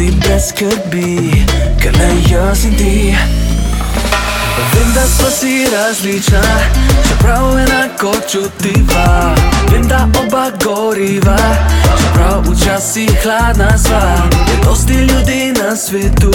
A 0.05 0.07
bodi 0.07 0.17
brez 0.21 0.49
skrbi, 0.49 1.45
ker 1.81 1.93
le 1.97 2.09
jaz 2.29 2.65
in 2.65 2.75
ti. 2.77 3.17
Vem, 4.75 4.93
da 4.95 5.01
smo 5.01 5.31
si 5.31 5.67
različna, 5.73 6.43
čeprav 7.09 7.59
enako 7.59 8.13
čutiva. 8.31 9.35
Vem, 9.73 9.89
da 9.89 10.09
oba 10.23 10.51
goriva, 10.65 11.39
čeprav 11.99 12.43
včasih 12.51 13.11
hladna 13.23 13.79
sva. 13.79 14.29
Je 14.49 14.65
dosti 14.65 14.93
ljudi 14.93 15.55
na 15.63 15.77
svetu, 15.77 16.33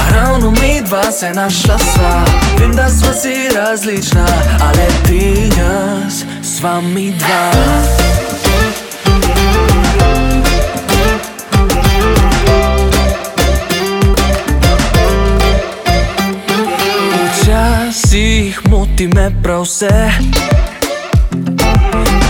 a 0.00 0.14
ravno 0.14 0.50
mi 0.50 0.82
dva 0.86 1.12
se 1.12 1.30
našla 1.30 1.78
sva. 1.78 2.24
Vem, 2.58 2.72
da 2.76 2.88
smo 2.88 3.12
si 3.22 3.56
različna, 3.56 4.26
ale 4.60 4.86
ti 5.06 5.16
in 5.16 5.52
jaz 5.58 6.24
sva 6.42 6.80
mi 6.80 7.10
dva. 7.10 7.50
Včasih 18.54 18.70
moti 18.70 19.08
me 19.08 19.42
prav 19.42 19.62
vse. 19.62 20.10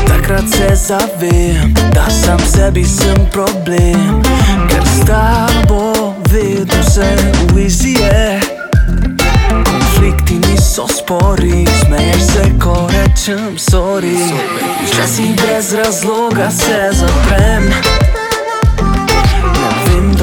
Takrat 0.08 0.44
se 0.48 0.74
zavem, 0.74 1.74
da 1.94 2.10
sam 2.10 2.38
sebi 2.38 2.84
sem 2.84 3.26
problem, 3.32 4.22
ker 4.68 4.82
s 4.84 5.06
tabo 5.06 6.14
vedno 6.30 6.82
se 6.90 7.16
uvizije. 7.50 8.40
Konflikti 9.64 10.34
niso 10.34 10.86
spori, 10.88 11.66
smeješ 11.84 12.22
se, 12.22 12.52
ko 12.62 12.88
rečem 12.92 13.58
sorry. 13.58 14.32
Včasih 14.86 15.36
brez 15.36 15.72
razloga 15.74 16.50
se 16.50 16.90
zaprem. 16.92 17.72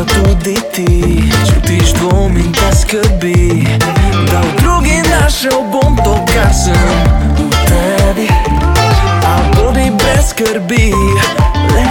Ja, 0.02 0.08
vem, 0.08 0.24
da 0.24 0.30
tudi 0.30 0.56
ti 0.74 1.32
čutiš 1.45 1.93
dvom 1.93 2.38
in 2.38 2.52
te 2.54 2.76
skrbi, 2.76 3.68
da 4.32 4.41
v 4.41 4.62
drugi 4.62 5.02
našel 5.10 5.62
bom 5.72 5.95
to, 6.04 6.26
kar 6.34 6.54
sem 6.54 6.74
v 7.38 7.49
tebi. 7.68 8.28
A 9.26 9.36
bodi 9.56 9.91
brez 9.91 10.30
skrbi, 10.30 10.93
le 11.74 11.86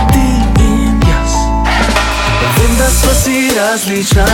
da 2.80 2.90
smo 2.90 3.10
si 3.24 3.50
različna, 3.58 4.26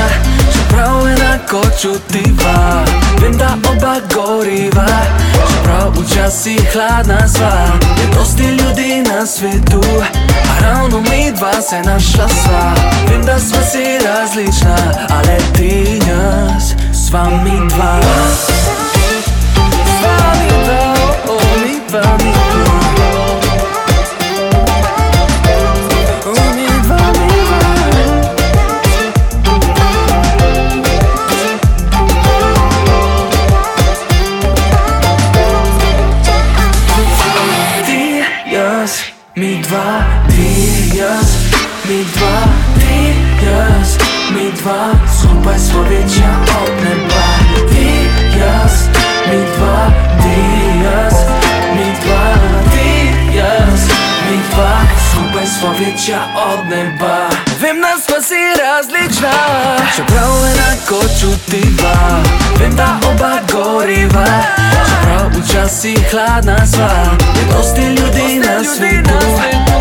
čeprav 0.52 1.08
enako 1.08 1.62
čutiva. 1.80 2.84
Vem, 3.22 3.32
da 3.32 3.56
oba 3.70 3.94
goriva, 4.14 4.86
čeprav 5.50 5.92
včasih 5.92 6.60
hladna 6.72 7.28
sva. 7.28 7.66
Je 8.00 8.06
dosti 8.14 8.42
ljudi 8.42 9.04
na 9.10 9.26
svetu, 9.26 9.82
a 10.50 10.62
ravno 10.62 11.00
mi 11.00 11.32
dva 11.36 11.62
se 11.62 11.82
našla 11.82 12.28
sva. 12.28 12.74
Vem, 13.10 13.22
da 13.22 13.38
smo 13.38 13.58
si 13.72 14.06
različna, 14.06 14.76
ale 15.10 15.38
ti 15.56 15.84
in 15.88 16.02
jaz 16.08 16.72
sva 17.06 17.24
mi 17.24 17.68
dva. 17.68 18.00
Sva 19.98 20.32
mi 20.40 20.64
dva, 20.64 20.94
oh, 21.28 21.36
oh, 21.36 21.62
mi 21.62 21.80
dva, 21.90 22.16
mi 22.24 22.32
dva. 22.32 22.45
Mi 39.36 39.60
dva, 39.62 40.04
ti, 40.28 40.96
jaz, 40.96 41.30
mi 41.84 42.04
dva, 42.14 42.38
ti, 42.78 43.12
jaz, 43.44 43.98
mi 44.32 44.52
dva, 44.52 44.92
skupaj 45.20 45.58
smo 45.58 45.82
večja 45.82 46.32
od 46.62 46.72
neba. 46.84 47.24
Ti, 47.68 47.88
jaz, 48.40 48.88
mi 49.28 49.40
dva, 49.56 49.92
ti, 50.22 50.40
jaz, 50.84 51.14
mi 51.74 51.86
dva, 52.04 52.34
ti, 52.72 52.88
jaz, 53.36 53.80
mi 54.30 54.38
dva, 54.50 54.72
skupaj 55.10 55.46
smo 55.46 55.70
večja 55.70 56.20
od 56.34 56.68
neba. 56.68 57.28
Vem, 57.60 57.80
da 57.80 57.92
smo 58.00 58.15
si 58.26 58.42
različna, 58.62 59.32
čeprav 59.96 60.30
enako 60.50 61.00
čutiva. 61.20 62.22
Vem, 62.60 62.76
da 62.76 62.98
oba 63.10 63.38
goriva, 63.52 64.26
čeprav 64.86 65.30
včasih 65.30 65.98
hladna 66.10 66.66
sva. 66.66 66.90
Je 67.36 67.56
dosti 67.56 67.82
ljudi 67.82 68.38
na 68.38 68.64
svetu, 68.76 69.26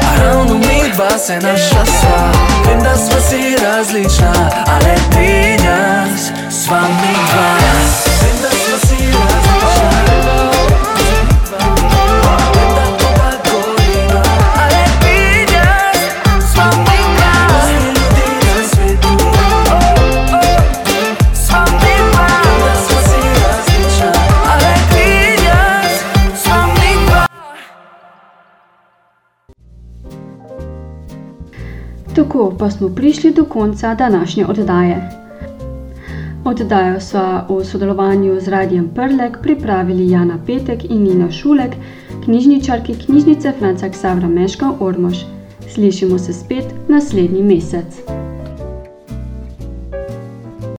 a 0.01 0.23
ravno 0.23 0.53
mi 0.53 0.91
dva 0.93 1.17
se 1.17 1.35
našla 1.35 1.85
sva. 1.85 2.31
Vem, 2.67 2.79
da 2.83 2.95
smo 2.97 3.19
si 3.29 3.55
različna, 3.63 4.33
ale 4.67 4.95
ti 5.11 5.25
in 5.25 5.65
jaz 5.65 6.31
sva 6.65 6.81
mi 6.81 7.13
dva. 7.31 8.14
Tako 32.16 32.53
pa 32.59 32.70
smo 32.70 32.89
prišli 32.89 33.34
do 33.34 33.45
konca 33.45 33.95
današnje 33.95 34.45
oddaje. 34.45 35.09
Oddajo 36.45 36.99
so 36.99 37.22
v 37.49 37.66
sodelovanju 37.66 38.39
z 38.41 38.47
Radijem 38.47 38.89
Prlek 38.95 39.38
pripravili 39.41 40.09
Jana 40.09 40.38
Petek 40.47 40.86
in 40.89 41.03
Nina 41.03 41.32
Šulek, 41.32 41.72
knjižničarki 42.26 42.93
knjižnice 43.05 43.53
Franca 43.59 43.89
Ksavra 43.89 44.28
Meška 44.28 44.72
Ormož. 44.80 45.18
Slišimo 45.74 46.18
se 46.18 46.34
spet 46.34 46.66
naslednji 46.88 47.43
mesec. 47.43 48.24